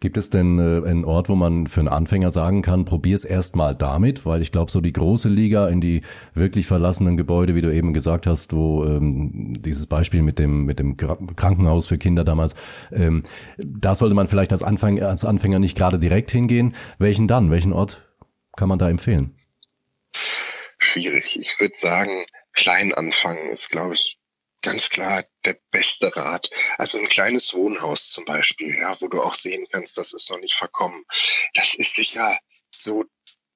Gibt 0.00 0.16
es 0.16 0.30
denn 0.30 0.58
äh, 0.58 0.86
einen 0.86 1.04
Ort, 1.04 1.28
wo 1.28 1.34
man 1.34 1.66
für 1.66 1.80
einen 1.80 1.88
Anfänger 1.88 2.30
sagen 2.30 2.62
kann, 2.62 2.84
probier 2.84 3.14
es 3.14 3.24
erstmal 3.24 3.74
damit? 3.74 4.24
Weil 4.24 4.42
ich 4.42 4.52
glaube, 4.52 4.70
so 4.70 4.80
die 4.80 4.92
große 4.92 5.28
Liga 5.28 5.68
in 5.68 5.80
die 5.80 6.02
wirklich 6.34 6.66
verlassenen 6.66 7.16
Gebäude, 7.16 7.56
wie 7.56 7.62
du 7.62 7.74
eben 7.74 7.92
gesagt 7.92 8.26
hast, 8.26 8.52
wo 8.52 8.84
ähm, 8.84 9.54
dieses 9.58 9.86
Beispiel 9.86 10.22
mit 10.22 10.38
dem, 10.38 10.64
mit 10.64 10.78
dem 10.78 10.96
Krankenhaus 10.96 11.88
für 11.88 11.98
Kinder 11.98 12.24
damals, 12.24 12.54
ähm, 12.92 13.24
da 13.58 13.94
sollte 13.94 14.14
man 14.14 14.28
vielleicht 14.28 14.52
als, 14.52 14.62
Anfang, 14.62 15.02
als 15.02 15.24
Anfänger 15.24 15.58
nicht 15.58 15.76
gerade 15.76 15.98
direkt 15.98 16.30
hingehen. 16.30 16.74
Welchen 16.98 17.26
dann? 17.26 17.50
Welchen 17.50 17.72
Ort 17.72 18.02
kann 18.56 18.68
man 18.68 18.78
da 18.78 18.88
empfehlen? 18.88 19.34
Schwierig. 20.78 21.38
Ich 21.38 21.60
würde 21.60 21.74
sagen, 21.76 22.24
klein 22.52 22.94
anfangen 22.94 23.50
ist, 23.50 23.70
glaube 23.70 23.94
ich, 23.94 24.18
ganz 24.62 24.90
klar 24.90 25.24
der 25.44 25.58
beste 25.70 26.14
Rat. 26.16 26.50
Also 26.76 26.98
ein 26.98 27.08
kleines 27.08 27.54
Wohnhaus 27.54 28.10
zum 28.10 28.24
Beispiel, 28.24 28.76
ja, 28.76 29.00
wo 29.00 29.08
du 29.08 29.22
auch 29.22 29.34
sehen 29.34 29.66
kannst, 29.70 29.98
das 29.98 30.12
ist 30.12 30.30
noch 30.30 30.38
nicht 30.38 30.54
verkommen. 30.54 31.04
Das 31.54 31.74
ist 31.74 31.94
sicher 31.94 32.38
so 32.70 33.04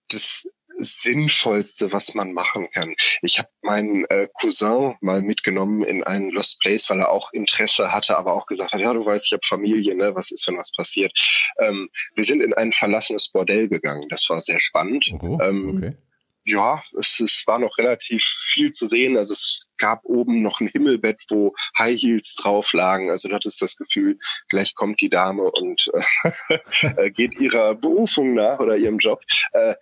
das 0.09 0.47
Sinnvollste, 0.69 1.93
was 1.93 2.15
man 2.15 2.33
machen 2.33 2.71
kann. 2.71 2.95
Ich 3.21 3.39
habe 3.39 3.49
meinen 3.61 4.05
äh, 4.07 4.29
Cousin 4.41 4.95
mal 5.01 5.23
mitgenommen 5.23 5.83
in 5.83 6.03
einen 6.03 6.31
Lost 6.31 6.61
Place, 6.61 6.89
weil 6.89 7.01
er 7.01 7.11
auch 7.11 7.33
Interesse 7.33 7.93
hatte, 7.93 8.17
aber 8.17 8.35
auch 8.35 8.47
gesagt 8.47 8.73
hat, 8.73 8.81
ja, 8.81 8.93
du 8.93 9.05
weißt, 9.05 9.27
ich 9.27 9.33
habe 9.33 9.47
Familie, 9.47 9.95
ne? 9.95 10.15
was 10.15 10.31
ist, 10.31 10.47
wenn 10.49 10.57
was 10.57 10.73
passiert. 10.73 11.13
Ähm, 11.59 11.91
wir 12.15 12.25
sind 12.25 12.43
in 12.43 12.55
ein 12.55 12.73
verlassenes 12.73 13.31
Bordell 13.31 13.69
gegangen. 13.69 14.09
Das 14.09 14.29
war 14.31 14.41
sehr 14.41 14.61
spannend. 14.61 15.11
Oh, 15.21 15.39
ähm, 15.43 15.77
okay 15.77 15.97
ja, 16.45 16.83
es, 16.99 17.21
es 17.21 17.45
war 17.47 17.59
noch 17.59 17.79
relativ 17.79 18.25
viel 18.25 18.73
zu 18.73 18.87
sehen. 18.87 19.17
Also 19.17 19.33
es 19.33 19.69
gab 19.79 20.05
oben 20.05 20.43
noch 20.43 20.61
ein 20.61 20.69
Himmelbett, 20.69 21.23
wo 21.29 21.55
High 21.79 22.01
Heels 22.01 22.35
drauf 22.35 22.73
lagen. 22.73 23.11
Also 23.11 23.29
du 23.29 23.35
hattest 23.35 23.63
das 23.63 23.77
Gefühl, 23.77 24.19
gleich 24.49 24.75
kommt 24.75 25.01
die 25.01 25.11
Dame 25.11 25.51
und 25.51 25.91
äh, 26.97 27.11
geht 27.11 27.41
ihrer 27.41 27.75
Berufung 27.75 28.35
nach 28.35 28.59
oder 28.59 28.77
ihrem 28.77 28.99
Job. 28.99 29.23
Äh, 29.53 29.75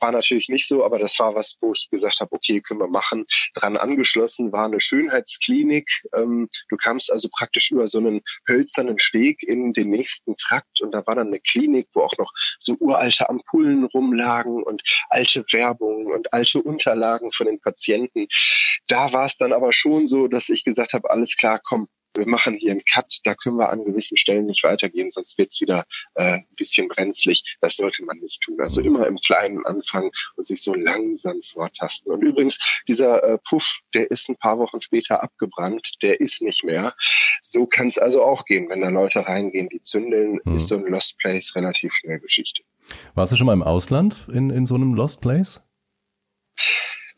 war 0.00 0.12
natürlich 0.12 0.48
nicht 0.48 0.66
so, 0.66 0.84
aber 0.84 0.98
das 0.98 1.18
war 1.18 1.34
was, 1.34 1.56
wo 1.60 1.72
ich 1.72 1.88
gesagt 1.90 2.20
habe, 2.20 2.32
okay, 2.32 2.60
können 2.60 2.80
wir 2.80 2.88
machen. 2.88 3.26
Dran 3.54 3.76
angeschlossen 3.76 4.52
war 4.52 4.66
eine 4.66 4.80
Schönheitsklinik. 4.80 5.88
Ähm, 6.14 6.48
du 6.68 6.76
kamst 6.76 7.12
also 7.12 7.28
praktisch 7.30 7.70
über 7.70 7.88
so 7.88 7.98
einen 7.98 8.20
hölzernen 8.48 8.98
Steg 8.98 9.42
in 9.42 9.72
den 9.72 9.90
nächsten 9.90 10.36
Trakt 10.36 10.80
und 10.80 10.92
da 10.92 11.06
war 11.06 11.14
dann 11.14 11.28
eine 11.28 11.40
Klinik, 11.40 11.88
wo 11.94 12.02
auch 12.02 12.16
noch 12.18 12.32
so 12.58 12.76
uralte 12.78 13.28
Ampullen 13.28 13.84
rumlagen 13.84 14.62
und 14.62 14.82
alte 15.08 15.44
Werbung 15.52 16.06
und 16.06 16.32
alte 16.32 16.62
Unterlagen 16.62 17.32
von 17.32 17.46
den 17.46 17.60
Patienten. 17.60 18.26
Da 18.86 19.12
war 19.12 19.26
es 19.26 19.36
dann 19.38 19.52
aber 19.52 19.72
schon 19.72 20.06
so, 20.06 20.28
dass 20.28 20.48
ich 20.48 20.64
gesagt 20.64 20.92
habe, 20.92 21.10
alles 21.10 21.36
klar, 21.36 21.60
komm, 21.62 21.88
wir 22.14 22.28
machen 22.28 22.54
hier 22.54 22.72
einen 22.72 22.84
Cut, 22.84 23.20
da 23.24 23.34
können 23.34 23.56
wir 23.56 23.70
an 23.70 23.84
gewissen 23.84 24.16
Stellen 24.16 24.46
nicht 24.46 24.64
weitergehen, 24.64 25.10
sonst 25.10 25.38
wird 25.38 25.50
es 25.50 25.60
wieder 25.60 25.84
äh, 26.14 26.38
ein 26.38 26.46
bisschen 26.56 26.88
brenzlig. 26.88 27.56
Das 27.60 27.76
sollte 27.76 28.04
man 28.04 28.18
nicht 28.18 28.40
tun. 28.42 28.60
Also 28.60 28.80
immer 28.80 29.06
im 29.06 29.16
Kleinen 29.16 29.64
anfangen 29.64 30.10
und 30.36 30.46
sich 30.46 30.62
so 30.62 30.74
langsam 30.74 31.40
vortasten. 31.42 32.12
Und 32.12 32.22
übrigens, 32.22 32.82
dieser 32.88 33.22
äh, 33.22 33.38
Puff, 33.38 33.80
der 33.94 34.10
ist 34.10 34.28
ein 34.28 34.36
paar 34.36 34.58
Wochen 34.58 34.80
später 34.80 35.22
abgebrannt, 35.22 36.02
der 36.02 36.20
ist 36.20 36.42
nicht 36.42 36.64
mehr. 36.64 36.94
So 37.40 37.66
kann 37.66 37.86
es 37.86 37.98
also 37.98 38.22
auch 38.22 38.44
gehen, 38.44 38.68
wenn 38.70 38.80
da 38.80 38.88
Leute 38.88 39.26
reingehen, 39.26 39.68
die 39.68 39.80
zündeln, 39.80 40.40
mhm. 40.44 40.54
ist 40.54 40.68
so 40.68 40.76
ein 40.76 40.86
Lost 40.86 41.18
Place 41.18 41.54
relativ 41.54 41.92
schnell 41.92 42.18
Geschichte. 42.20 42.62
Warst 43.14 43.32
du 43.32 43.36
schon 43.36 43.46
mal 43.46 43.52
im 43.52 43.62
Ausland 43.62 44.26
in, 44.32 44.50
in 44.50 44.66
so 44.66 44.74
einem 44.74 44.94
Lost 44.94 45.20
Place? 45.20 45.60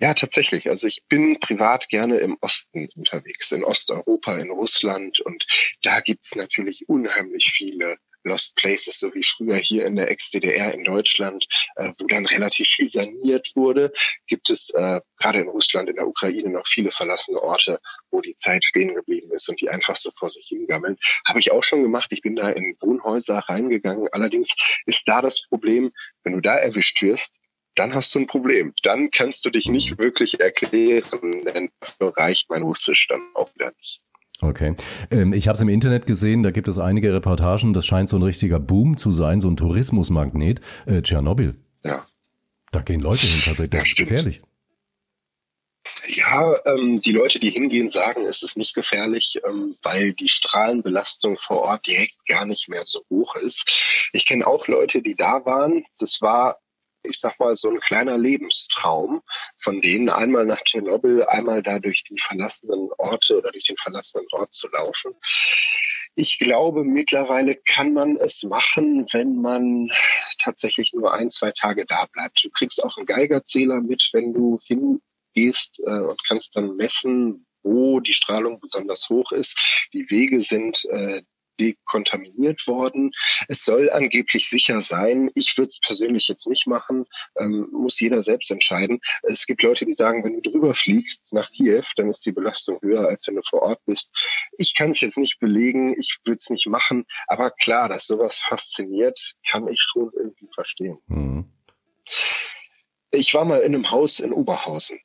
Ja, 0.00 0.14
tatsächlich. 0.14 0.70
Also 0.70 0.86
ich 0.86 1.04
bin 1.08 1.38
privat 1.40 1.90
gerne 1.90 2.16
im 2.18 2.38
Osten 2.40 2.88
unterwegs, 2.96 3.52
in 3.52 3.64
Osteuropa, 3.64 4.38
in 4.38 4.50
Russland 4.50 5.20
und 5.20 5.46
da 5.82 6.00
gibt's 6.00 6.36
natürlich 6.36 6.88
unheimlich 6.88 7.52
viele 7.52 7.98
Lost 8.22 8.56
Places, 8.56 8.98
so 8.98 9.14
wie 9.14 9.24
früher 9.24 9.56
hier 9.56 9.86
in 9.86 9.96
der 9.96 10.10
Ex-DDR 10.10 10.74
in 10.74 10.84
Deutschland, 10.84 11.46
äh, 11.76 11.92
wo 11.98 12.06
dann 12.06 12.26
relativ 12.26 12.68
viel 12.68 12.90
saniert 12.90 13.52
wurde, 13.54 13.92
gibt 14.26 14.50
es 14.50 14.70
äh, 14.70 15.00
gerade 15.18 15.40
in 15.40 15.48
Russland, 15.48 15.88
in 15.88 15.96
der 15.96 16.06
Ukraine 16.06 16.50
noch 16.50 16.66
viele 16.66 16.90
verlassene 16.90 17.42
Orte, 17.42 17.80
wo 18.10 18.20
die 18.20 18.36
Zeit 18.36 18.64
stehen 18.64 18.94
geblieben 18.94 19.30
ist 19.32 19.48
und 19.48 19.60
die 19.60 19.68
einfach 19.68 19.96
so 19.96 20.10
vor 20.18 20.28
sich 20.28 20.46
hingammeln. 20.48 20.96
Habe 21.26 21.40
ich 21.40 21.50
auch 21.52 21.62
schon 21.62 21.82
gemacht. 21.82 22.12
Ich 22.12 22.22
bin 22.22 22.36
da 22.36 22.50
in 22.50 22.76
Wohnhäuser 22.80 23.38
reingegangen. 23.38 24.08
Allerdings 24.12 24.50
ist 24.86 25.02
da 25.06 25.22
das 25.22 25.46
Problem, 25.48 25.92
wenn 26.22 26.34
du 26.34 26.40
da 26.40 26.56
erwischt 26.56 27.00
wirst, 27.02 27.38
dann 27.80 27.94
hast 27.94 28.14
du 28.14 28.18
ein 28.18 28.26
Problem. 28.26 28.74
Dann 28.82 29.10
kannst 29.10 29.44
du 29.46 29.50
dich 29.50 29.68
nicht 29.68 29.98
wirklich 29.98 30.38
erklären, 30.38 31.32
denn 31.54 31.70
dafür 31.80 32.12
reicht 32.14 32.50
mein 32.50 32.62
Russisch 32.62 33.08
dann 33.08 33.22
auch 33.34 33.52
wieder 33.54 33.72
nicht. 33.78 34.02
Okay. 34.42 34.74
Ähm, 35.10 35.32
ich 35.32 35.48
habe 35.48 35.56
es 35.56 35.62
im 35.62 35.70
Internet 35.70 36.06
gesehen, 36.06 36.42
da 36.42 36.50
gibt 36.50 36.68
es 36.68 36.78
einige 36.78 37.14
Reportagen, 37.14 37.72
das 37.72 37.86
scheint 37.86 38.10
so 38.10 38.18
ein 38.18 38.22
richtiger 38.22 38.60
Boom 38.60 38.98
zu 38.98 39.12
sein, 39.12 39.40
so 39.40 39.48
ein 39.48 39.56
Tourismusmagnet. 39.56 40.60
Äh, 40.84 41.00
Tschernobyl. 41.00 41.56
Ja. 41.82 42.04
Da 42.70 42.82
gehen 42.82 43.00
Leute 43.00 43.26
hin, 43.26 43.40
tatsächlich. 43.42 43.70
Das 43.70 43.88
ist 43.88 43.96
gefährlich. 43.96 44.42
Ja, 46.06 46.56
ähm, 46.66 46.98
die 46.98 47.12
Leute, 47.12 47.38
die 47.38 47.50
hingehen, 47.50 47.88
sagen, 47.88 48.26
es 48.26 48.42
ist 48.42 48.58
nicht 48.58 48.74
gefährlich, 48.74 49.40
ähm, 49.48 49.76
weil 49.82 50.12
die 50.12 50.28
Strahlenbelastung 50.28 51.38
vor 51.38 51.62
Ort 51.62 51.86
direkt 51.86 52.26
gar 52.26 52.44
nicht 52.44 52.68
mehr 52.68 52.82
so 52.84 53.00
hoch 53.08 53.36
ist. 53.36 54.10
Ich 54.12 54.26
kenne 54.26 54.46
auch 54.46 54.68
Leute, 54.68 55.00
die 55.00 55.14
da 55.14 55.46
waren. 55.46 55.84
Das 55.98 56.20
war 56.20 56.58
ich 57.02 57.18
sag 57.18 57.38
mal, 57.38 57.56
so 57.56 57.70
ein 57.70 57.80
kleiner 57.80 58.18
Lebenstraum 58.18 59.22
von 59.56 59.80
denen, 59.80 60.10
einmal 60.10 60.46
nach 60.46 60.62
Tschernobyl, 60.62 61.24
einmal 61.24 61.62
da 61.62 61.78
durch 61.78 62.04
die 62.04 62.18
verlassenen 62.18 62.90
Orte 62.98 63.38
oder 63.38 63.50
durch 63.50 63.64
den 63.64 63.76
verlassenen 63.76 64.26
Ort 64.32 64.52
zu 64.52 64.68
laufen. 64.68 65.12
Ich 66.14 66.38
glaube, 66.38 66.84
mittlerweile 66.84 67.56
kann 67.56 67.92
man 67.92 68.16
es 68.16 68.42
machen, 68.42 69.06
wenn 69.12 69.40
man 69.40 69.90
tatsächlich 70.38 70.92
nur 70.92 71.14
ein, 71.14 71.30
zwei 71.30 71.52
Tage 71.52 71.86
da 71.86 72.06
bleibt. 72.12 72.44
Du 72.44 72.50
kriegst 72.50 72.82
auch 72.82 72.96
einen 72.96 73.06
Geigerzähler 73.06 73.80
mit, 73.80 74.10
wenn 74.12 74.32
du 74.32 74.58
hingehst 74.64 75.80
äh, 75.86 76.00
und 76.00 76.22
kannst 76.26 76.56
dann 76.56 76.76
messen, 76.76 77.46
wo 77.62 78.00
die 78.00 78.12
Strahlung 78.12 78.60
besonders 78.60 79.08
hoch 79.08 79.32
ist. 79.32 79.88
Die 79.92 80.10
Wege 80.10 80.40
sind 80.40 80.84
äh, 80.90 81.22
dekontaminiert 81.60 82.66
worden. 82.66 83.12
Es 83.48 83.64
soll 83.64 83.90
angeblich 83.90 84.48
sicher 84.48 84.80
sein. 84.80 85.30
Ich 85.34 85.56
würde 85.56 85.68
es 85.68 85.80
persönlich 85.80 86.28
jetzt 86.28 86.46
nicht 86.46 86.66
machen. 86.66 87.04
Ähm, 87.38 87.68
muss 87.72 88.00
jeder 88.00 88.22
selbst 88.22 88.50
entscheiden. 88.50 89.00
Es 89.22 89.46
gibt 89.46 89.62
Leute, 89.62 89.84
die 89.84 89.92
sagen, 89.92 90.24
wenn 90.24 90.40
du 90.40 90.50
drüber 90.50 90.74
fliegst 90.74 91.32
nach 91.32 91.50
Kiew, 91.50 91.84
dann 91.96 92.10
ist 92.10 92.24
die 92.24 92.32
Belastung 92.32 92.78
höher, 92.80 93.06
als 93.06 93.26
wenn 93.28 93.36
du 93.36 93.42
vor 93.42 93.62
Ort 93.62 93.84
bist. 93.84 94.16
Ich 94.56 94.74
kann 94.74 94.90
es 94.90 95.00
jetzt 95.00 95.18
nicht 95.18 95.38
belegen. 95.38 95.94
Ich 95.98 96.18
würde 96.24 96.36
es 96.36 96.50
nicht 96.50 96.66
machen. 96.66 97.04
Aber 97.26 97.50
klar, 97.50 97.88
dass 97.88 98.06
sowas 98.06 98.40
fasziniert, 98.40 99.34
kann 99.48 99.68
ich 99.68 99.80
schon 99.80 100.10
irgendwie 100.16 100.48
verstehen. 100.54 100.98
Mhm. 101.06 101.52
Ich 103.12 103.34
war 103.34 103.44
mal 103.44 103.60
in 103.60 103.74
einem 103.74 103.90
Haus 103.90 104.20
in 104.20 104.32
Oberhausen 104.32 105.00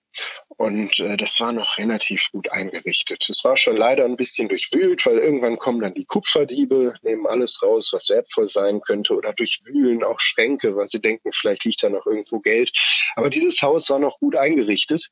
und 0.57 0.99
äh, 0.99 1.17
das 1.17 1.39
war 1.39 1.51
noch 1.51 1.77
relativ 1.77 2.31
gut 2.31 2.51
eingerichtet. 2.51 3.27
Es 3.29 3.43
war 3.43 3.57
schon 3.57 3.75
leider 3.75 4.05
ein 4.05 4.15
bisschen 4.15 4.47
durchwühlt, 4.47 5.05
weil 5.05 5.17
irgendwann 5.17 5.57
kommen 5.57 5.81
dann 5.81 5.93
die 5.93 6.05
Kupferdiebe, 6.05 6.95
nehmen 7.01 7.27
alles 7.27 7.61
raus, 7.61 7.89
was 7.91 8.09
wertvoll 8.09 8.47
sein 8.47 8.79
könnte 8.81 9.15
oder 9.15 9.33
durchwühlen 9.33 10.03
auch 10.03 10.19
Schränke, 10.19 10.75
weil 10.75 10.87
sie 10.87 11.01
denken, 11.01 11.31
vielleicht 11.33 11.65
liegt 11.65 11.83
da 11.83 11.89
noch 11.89 12.05
irgendwo 12.05 12.39
Geld. 12.39 12.71
Aber 13.15 13.29
dieses 13.29 13.61
Haus 13.61 13.89
war 13.89 13.99
noch 13.99 14.19
gut 14.19 14.37
eingerichtet 14.37 15.09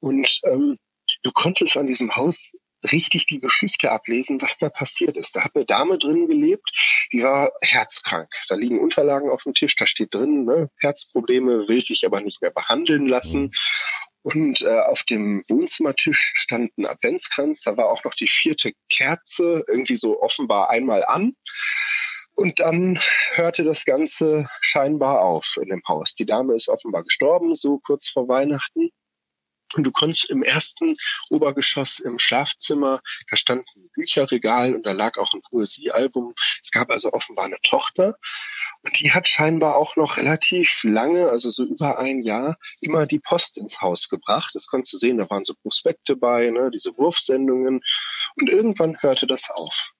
und 0.00 0.40
ähm, 0.44 0.78
du 1.22 1.32
konntest 1.32 1.76
an 1.76 1.86
diesem 1.86 2.14
Haus 2.16 2.52
richtig 2.92 3.26
die 3.26 3.40
Geschichte 3.40 3.90
ablesen, 3.90 4.40
was 4.40 4.58
da 4.58 4.68
passiert 4.68 5.16
ist. 5.16 5.34
Da 5.34 5.44
hat 5.44 5.54
eine 5.54 5.64
Dame 5.64 5.98
drin 5.98 6.26
gelebt, 6.26 6.70
die 7.12 7.22
war 7.22 7.52
herzkrank. 7.62 8.28
Da 8.48 8.54
liegen 8.54 8.80
Unterlagen 8.80 9.30
auf 9.30 9.42
dem 9.42 9.54
Tisch, 9.54 9.76
da 9.76 9.86
steht 9.86 10.14
drin, 10.14 10.44
ne, 10.44 10.70
Herzprobleme, 10.80 11.68
will 11.68 11.82
sich 11.82 12.06
aber 12.06 12.20
nicht 12.20 12.40
mehr 12.42 12.50
behandeln 12.50 13.06
lassen. 13.06 13.50
Und 14.34 14.62
äh, 14.62 14.80
auf 14.80 15.04
dem 15.04 15.44
Wohnzimmertisch 15.48 16.32
stand 16.34 16.76
ein 16.78 16.86
Adventskranz, 16.86 17.60
da 17.60 17.76
war 17.76 17.88
auch 17.88 18.02
noch 18.02 18.14
die 18.14 18.26
vierte 18.26 18.72
Kerze, 18.90 19.64
irgendwie 19.68 19.94
so 19.94 20.20
offenbar 20.20 20.68
einmal 20.68 21.04
an. 21.06 21.36
Und 22.34 22.58
dann 22.58 22.98
hörte 23.34 23.62
das 23.62 23.84
Ganze 23.84 24.48
scheinbar 24.60 25.20
auf 25.20 25.56
in 25.62 25.68
dem 25.68 25.82
Haus. 25.86 26.14
Die 26.14 26.26
Dame 26.26 26.56
ist 26.56 26.68
offenbar 26.68 27.04
gestorben, 27.04 27.54
so 27.54 27.78
kurz 27.78 28.08
vor 28.08 28.26
Weihnachten. 28.26 28.90
Und 29.74 29.84
du 29.84 29.90
konntest 29.90 30.30
im 30.30 30.42
ersten 30.42 30.94
Obergeschoss 31.28 31.98
im 31.98 32.18
Schlafzimmer, 32.18 33.00
da 33.28 33.36
stand 33.36 33.66
ein 33.76 33.90
Bücherregal 33.94 34.74
und 34.74 34.86
da 34.86 34.92
lag 34.92 35.18
auch 35.18 35.34
ein 35.34 35.42
Poesiealbum. 35.42 36.34
Es 36.62 36.70
gab 36.70 36.90
also 36.90 37.12
offenbar 37.12 37.46
eine 37.46 37.58
Tochter. 37.62 38.16
Und 38.82 39.00
die 39.00 39.12
hat 39.12 39.26
scheinbar 39.26 39.76
auch 39.76 39.96
noch 39.96 40.16
relativ 40.16 40.84
lange, 40.84 41.28
also 41.28 41.50
so 41.50 41.64
über 41.64 41.98
ein 41.98 42.22
Jahr, 42.22 42.56
immer 42.80 43.06
die 43.06 43.18
Post 43.18 43.58
ins 43.58 43.80
Haus 43.80 44.08
gebracht. 44.08 44.54
Das 44.54 44.68
konntest 44.68 44.92
du 44.92 44.96
sehen, 44.98 45.18
da 45.18 45.28
waren 45.28 45.44
so 45.44 45.54
Prospekte 45.54 46.16
bei, 46.16 46.50
ne, 46.50 46.70
diese 46.72 46.96
Wurfsendungen. 46.96 47.80
Und 48.40 48.48
irgendwann 48.48 48.96
hörte 49.00 49.26
das 49.26 49.50
auf. 49.50 49.92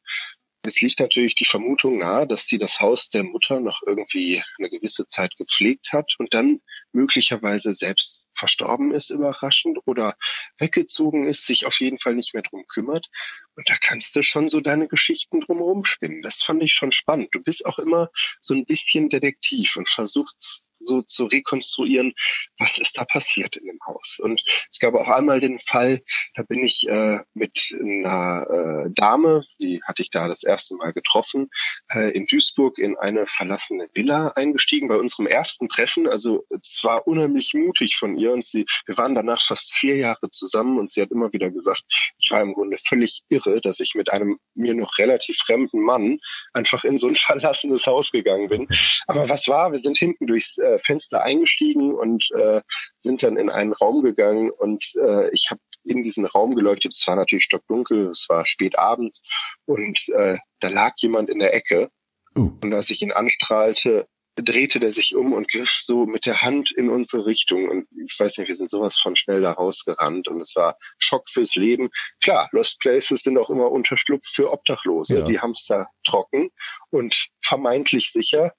Jetzt 0.67 0.81
liegt 0.81 0.99
natürlich 0.99 1.37
die 1.37 1.45
Vermutung 1.45 1.99
nahe, 1.99 2.27
dass 2.27 2.47
sie 2.47 2.59
das 2.59 2.81
Haus 2.81 3.09
der 3.09 3.23
Mutter 3.23 3.61
noch 3.61 3.83
irgendwie 3.87 4.43
eine 4.59 4.69
gewisse 4.69 5.07
Zeit 5.07 5.37
gepflegt 5.37 5.93
hat 5.93 6.15
und 6.19 6.35
dann 6.35 6.59
möglicherweise 6.93 7.73
selbst 7.73 8.26
verstorben 8.37 8.92
ist, 8.92 9.11
überraschend, 9.11 9.79
oder 9.85 10.16
weggezogen 10.59 11.27
ist, 11.27 11.46
sich 11.46 11.66
auf 11.66 11.81
jeden 11.81 11.99
Fall 11.99 12.14
nicht 12.14 12.35
mehr 12.35 12.42
drum 12.42 12.64
kümmert. 12.68 13.09
Und 13.57 13.71
da 13.71 13.75
kannst 13.81 14.14
du 14.14 14.23
schon 14.23 14.49
so 14.49 14.61
deine 14.61 14.87
Geschichten 14.87 15.40
drumherum 15.40 15.85
spinnen. 15.85 16.23
Das 16.23 16.42
fand 16.42 16.62
ich 16.62 16.75
schon 16.75 16.92
spannend. 16.92 17.29
Du 17.33 17.40
bist 17.40 17.64
auch 17.64 17.79
immer 17.79 18.11
so 18.40 18.55
ein 18.55 18.66
bisschen 18.66 19.09
Detektiv 19.09 19.77
und 19.77 19.88
versuchst 19.88 20.73
so 20.79 21.03
zu 21.03 21.25
rekonstruieren, 21.25 22.12
was 22.59 22.79
ist 22.79 22.99
da 22.99 23.05
passiert 23.05 23.57
in 23.57 23.66
dem 23.66 23.79
Haus. 23.87 24.19
Und 24.21 24.42
es 24.71 24.79
gab 24.79 24.95
auch 24.95 25.09
einmal 25.09 25.40
den 25.40 25.59
Fall, 25.59 26.03
da 26.35 26.42
bin 26.42 26.62
ich 26.64 26.87
äh, 26.88 27.21
mit 27.35 27.75
einer 27.81 28.85
äh, 28.87 28.90
Dame, 28.95 29.45
die 29.59 29.81
hatte 29.85 30.03
ich 30.03 30.11
da 30.11 30.29
das 30.29 30.42
erste 30.45 30.77
Mal 30.77 30.92
getroffen, 30.92 31.49
äh, 31.95 32.11
in 32.11 32.27
Duisburg 32.27 32.79
in 32.79 32.97
eine 32.97 33.27
verlassene 33.27 33.88
Villa 33.95 34.33
eingestiegen 34.37 34.88
bei 34.88 34.97
unserem 34.97 35.27
ersten 35.27 35.69
Treffen. 35.69 36.09
Also 36.09 36.45
es 36.51 36.81
war 36.83 37.07
unheimlich 37.07 37.55
mutig 37.55 37.97
von 37.97 38.16
ihr 38.16 38.33
und 38.33 38.45
sie, 38.45 38.66
wir 38.87 38.97
waren 38.99 39.14
danach 39.14 39.42
fast 39.42 39.75
vier 39.75 39.97
Jahre 39.97 40.31
zusammen 40.31 40.79
und 40.79 40.90
sie 40.90 41.03
hat 41.03 41.11
immer 41.11 41.33
wieder 41.33 41.51
gesagt, 41.51 41.83
ich 42.19 42.31
war 42.31 42.42
im 42.42 42.55
Grunde 42.55 42.77
völlig 42.79 43.23
irre, 43.47 43.61
dass 43.61 43.81
ich 43.81 43.95
mit 43.95 44.13
einem 44.13 44.39
mir 44.55 44.75
noch 44.75 44.99
relativ 44.99 45.39
fremden 45.39 45.83
Mann 45.83 46.19
einfach 46.53 46.85
in 46.85 46.99
so 46.99 47.09
ein 47.09 47.17
verlassenes 47.17 47.87
Haus 47.87 48.13
gegangen 48.13 48.49
bin. 48.49 48.69
Aber 49.07 49.29
was 49.29 49.49
war? 49.49 49.73
Wir 49.73 49.79
sind 49.79 49.97
hinten 49.99 50.27
durchs 50.27 50.59
äh, 50.59 50.79
Fenster 50.79 51.23
eingestiegen 51.23 51.95
und 51.95 52.29
äh, 52.35 52.61
sind 52.97 53.23
dann 53.23 53.37
in 53.37 53.51
einen 53.51 53.73
Raum 53.73 54.03
gegangen 54.03 54.51
und 54.51 54.85
äh, 54.97 55.31
ich 55.33 55.49
habe 55.51 55.61
in 55.85 56.03
diesen 56.03 56.27
Raum 56.27 56.55
geleuchtet. 56.55 56.93
Es 56.93 57.07
war 57.07 57.17
natürlich 57.17 57.45
stockdunkel, 57.45 58.11
es 58.11 58.27
war 58.29 58.45
spät 58.47 58.79
abends 58.79 59.23
und 59.65 60.09
äh, 60.09 60.37
da 60.61 60.69
lag 60.69 60.95
jemand 60.99 61.31
in 61.31 61.39
der 61.39 61.55
Ecke. 61.55 61.91
Uh. 62.37 62.53
Und 62.63 62.75
als 62.75 62.91
ich 62.91 63.03
ihn 63.03 63.13
anstrahlte, 63.13 64.07
drehte 64.37 64.81
der 64.81 64.92
sich 64.92 65.14
um 65.14 65.33
und 65.33 65.49
griff 65.49 65.79
so 65.81 66.07
mit 66.07 66.27
der 66.27 66.42
Hand 66.42 66.70
in 66.70 66.90
unsere 66.90 67.27
Richtung. 67.27 67.68
Und 67.68 67.87
ich 68.07 68.18
weiß 68.18 68.38
nicht, 68.38 68.49
wir 68.49 68.55
sind 68.55 68.70
sowas 68.70 68.99
von 68.99 69.16
schnell 69.16 69.40
da 69.40 69.53
rausgerannt 69.53 70.29
und 70.29 70.40
es 70.40 70.55
war 70.57 70.77
Schock 70.99 71.29
fürs 71.29 71.57
Leben. 71.57 71.90
Klar, 72.22 72.49
Lost 72.53 72.79
Places 72.81 73.22
sind 73.22 73.38
auch 73.38 73.51
immer 73.51 73.70
Unterschlupf 73.70 74.27
für 74.27 74.53
Obdachlose. 74.53 75.18
Ja. 75.18 75.22
Die 75.22 75.40
haben 75.40 75.53
es 75.53 75.66
da 75.66 75.87
trocken 76.05 76.51
und 76.97 77.29
vermeintlich 77.47 78.11
sicher. 78.11 78.53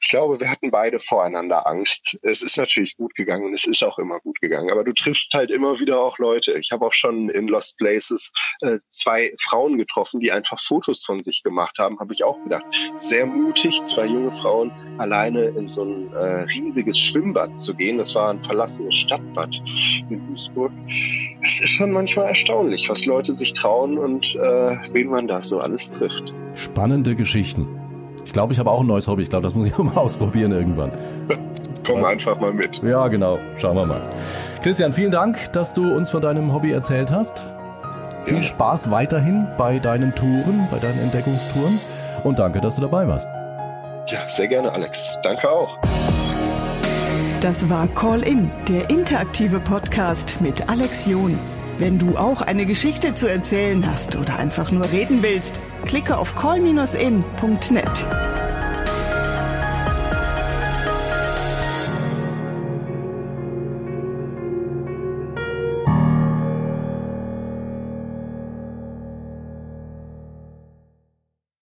Ich 0.00 0.08
glaube, 0.08 0.40
wir 0.40 0.50
hatten 0.50 0.70
beide 0.70 0.98
voreinander 0.98 1.66
Angst. 1.66 2.18
Es 2.22 2.42
ist 2.42 2.56
natürlich 2.56 2.96
gut 2.96 3.14
gegangen 3.14 3.46
und 3.46 3.52
es 3.54 3.64
ist 3.64 3.82
auch 3.82 3.98
immer 3.98 4.20
gut 4.20 4.40
gegangen. 4.40 4.70
Aber 4.70 4.84
du 4.84 4.92
triffst 4.92 5.32
halt 5.34 5.50
immer 5.50 5.78
wieder 5.78 6.00
auch 6.00 6.18
Leute. 6.18 6.52
Ich 6.58 6.72
habe 6.72 6.86
auch 6.86 6.92
schon 6.92 7.28
in 7.28 7.48
Lost 7.48 7.78
Places 7.78 8.32
äh, 8.60 8.78
zwei 8.90 9.32
Frauen 9.40 9.78
getroffen, 9.78 10.20
die 10.20 10.32
einfach 10.32 10.60
Fotos 10.60 11.04
von 11.04 11.22
sich 11.22 11.42
gemacht 11.42 11.78
haben. 11.78 11.98
Habe 12.00 12.12
ich 12.12 12.24
auch 12.24 12.42
gedacht, 12.42 12.64
sehr 12.96 13.26
mutig, 13.26 13.82
zwei 13.82 14.06
junge 14.06 14.32
Frauen 14.32 14.72
alleine 14.98 15.44
in 15.44 15.68
so 15.68 15.84
ein 15.84 16.12
äh, 16.12 16.42
riesiges 16.42 16.98
Schwimmbad 16.98 17.58
zu 17.58 17.74
gehen. 17.74 17.98
Das 17.98 18.14
war 18.14 18.30
ein 18.30 18.42
verlassenes 18.42 18.96
Stadtbad 18.96 19.62
in 20.10 20.26
Duisburg. 20.28 20.72
Es 21.42 21.60
ist 21.60 21.70
schon 21.70 21.92
manchmal 21.92 22.28
erstaunlich, 22.28 22.88
was 22.88 23.04
Leute 23.06 23.32
sich 23.32 23.52
trauen 23.52 23.98
und 23.98 24.34
äh, 24.36 24.76
wen 24.92 25.08
man 25.08 25.28
da 25.28 25.40
so 25.40 25.60
alles 25.60 25.90
trifft. 25.90 26.34
Spannende 26.54 27.16
Geschichten. 27.16 27.63
Ich 28.24 28.32
glaube, 28.32 28.52
ich 28.52 28.58
habe 28.58 28.70
auch 28.70 28.80
ein 28.80 28.86
neues 28.86 29.06
Hobby. 29.06 29.22
Ich 29.22 29.30
glaube, 29.30 29.44
das 29.44 29.54
muss 29.54 29.68
ich 29.68 29.78
mal 29.78 29.96
ausprobieren 29.96 30.52
irgendwann. 30.52 30.92
Komm 31.86 32.00
ja. 32.00 32.08
einfach 32.08 32.40
mal 32.40 32.52
mit. 32.52 32.82
Ja, 32.82 33.08
genau. 33.08 33.38
Schauen 33.56 33.76
wir 33.76 33.86
mal. 33.86 34.02
Christian, 34.62 34.92
vielen 34.92 35.10
Dank, 35.10 35.52
dass 35.52 35.74
du 35.74 35.94
uns 35.94 36.10
von 36.10 36.22
deinem 36.22 36.52
Hobby 36.52 36.72
erzählt 36.72 37.10
hast. 37.10 37.44
Viel 38.24 38.38
ja. 38.38 38.42
Spaß 38.42 38.90
weiterhin 38.90 39.46
bei 39.58 39.78
deinen 39.78 40.14
Touren, 40.14 40.66
bei 40.70 40.78
deinen 40.78 40.98
Entdeckungstouren 40.98 41.78
und 42.24 42.38
danke, 42.38 42.60
dass 42.60 42.76
du 42.76 42.82
dabei 42.82 43.06
warst. 43.06 43.28
Ja, 44.08 44.26
sehr 44.26 44.48
gerne, 44.48 44.72
Alex. 44.72 45.12
Danke 45.22 45.50
auch. 45.50 45.78
Das 47.40 47.68
war 47.68 47.86
Call 47.88 48.22
In, 48.22 48.50
der 48.68 48.88
interaktive 48.88 49.60
Podcast 49.60 50.40
mit 50.40 50.70
Alex 50.70 51.06
John. 51.06 51.38
Wenn 51.78 51.98
du 51.98 52.16
auch 52.16 52.40
eine 52.40 52.64
Geschichte 52.64 53.14
zu 53.14 53.28
erzählen 53.28 53.86
hast 53.86 54.16
oder 54.16 54.38
einfach 54.38 54.70
nur 54.70 54.90
reden 54.90 55.22
willst, 55.22 55.60
klicke 55.84 56.16
auf 56.16 56.34
call-in.net. 56.34 58.04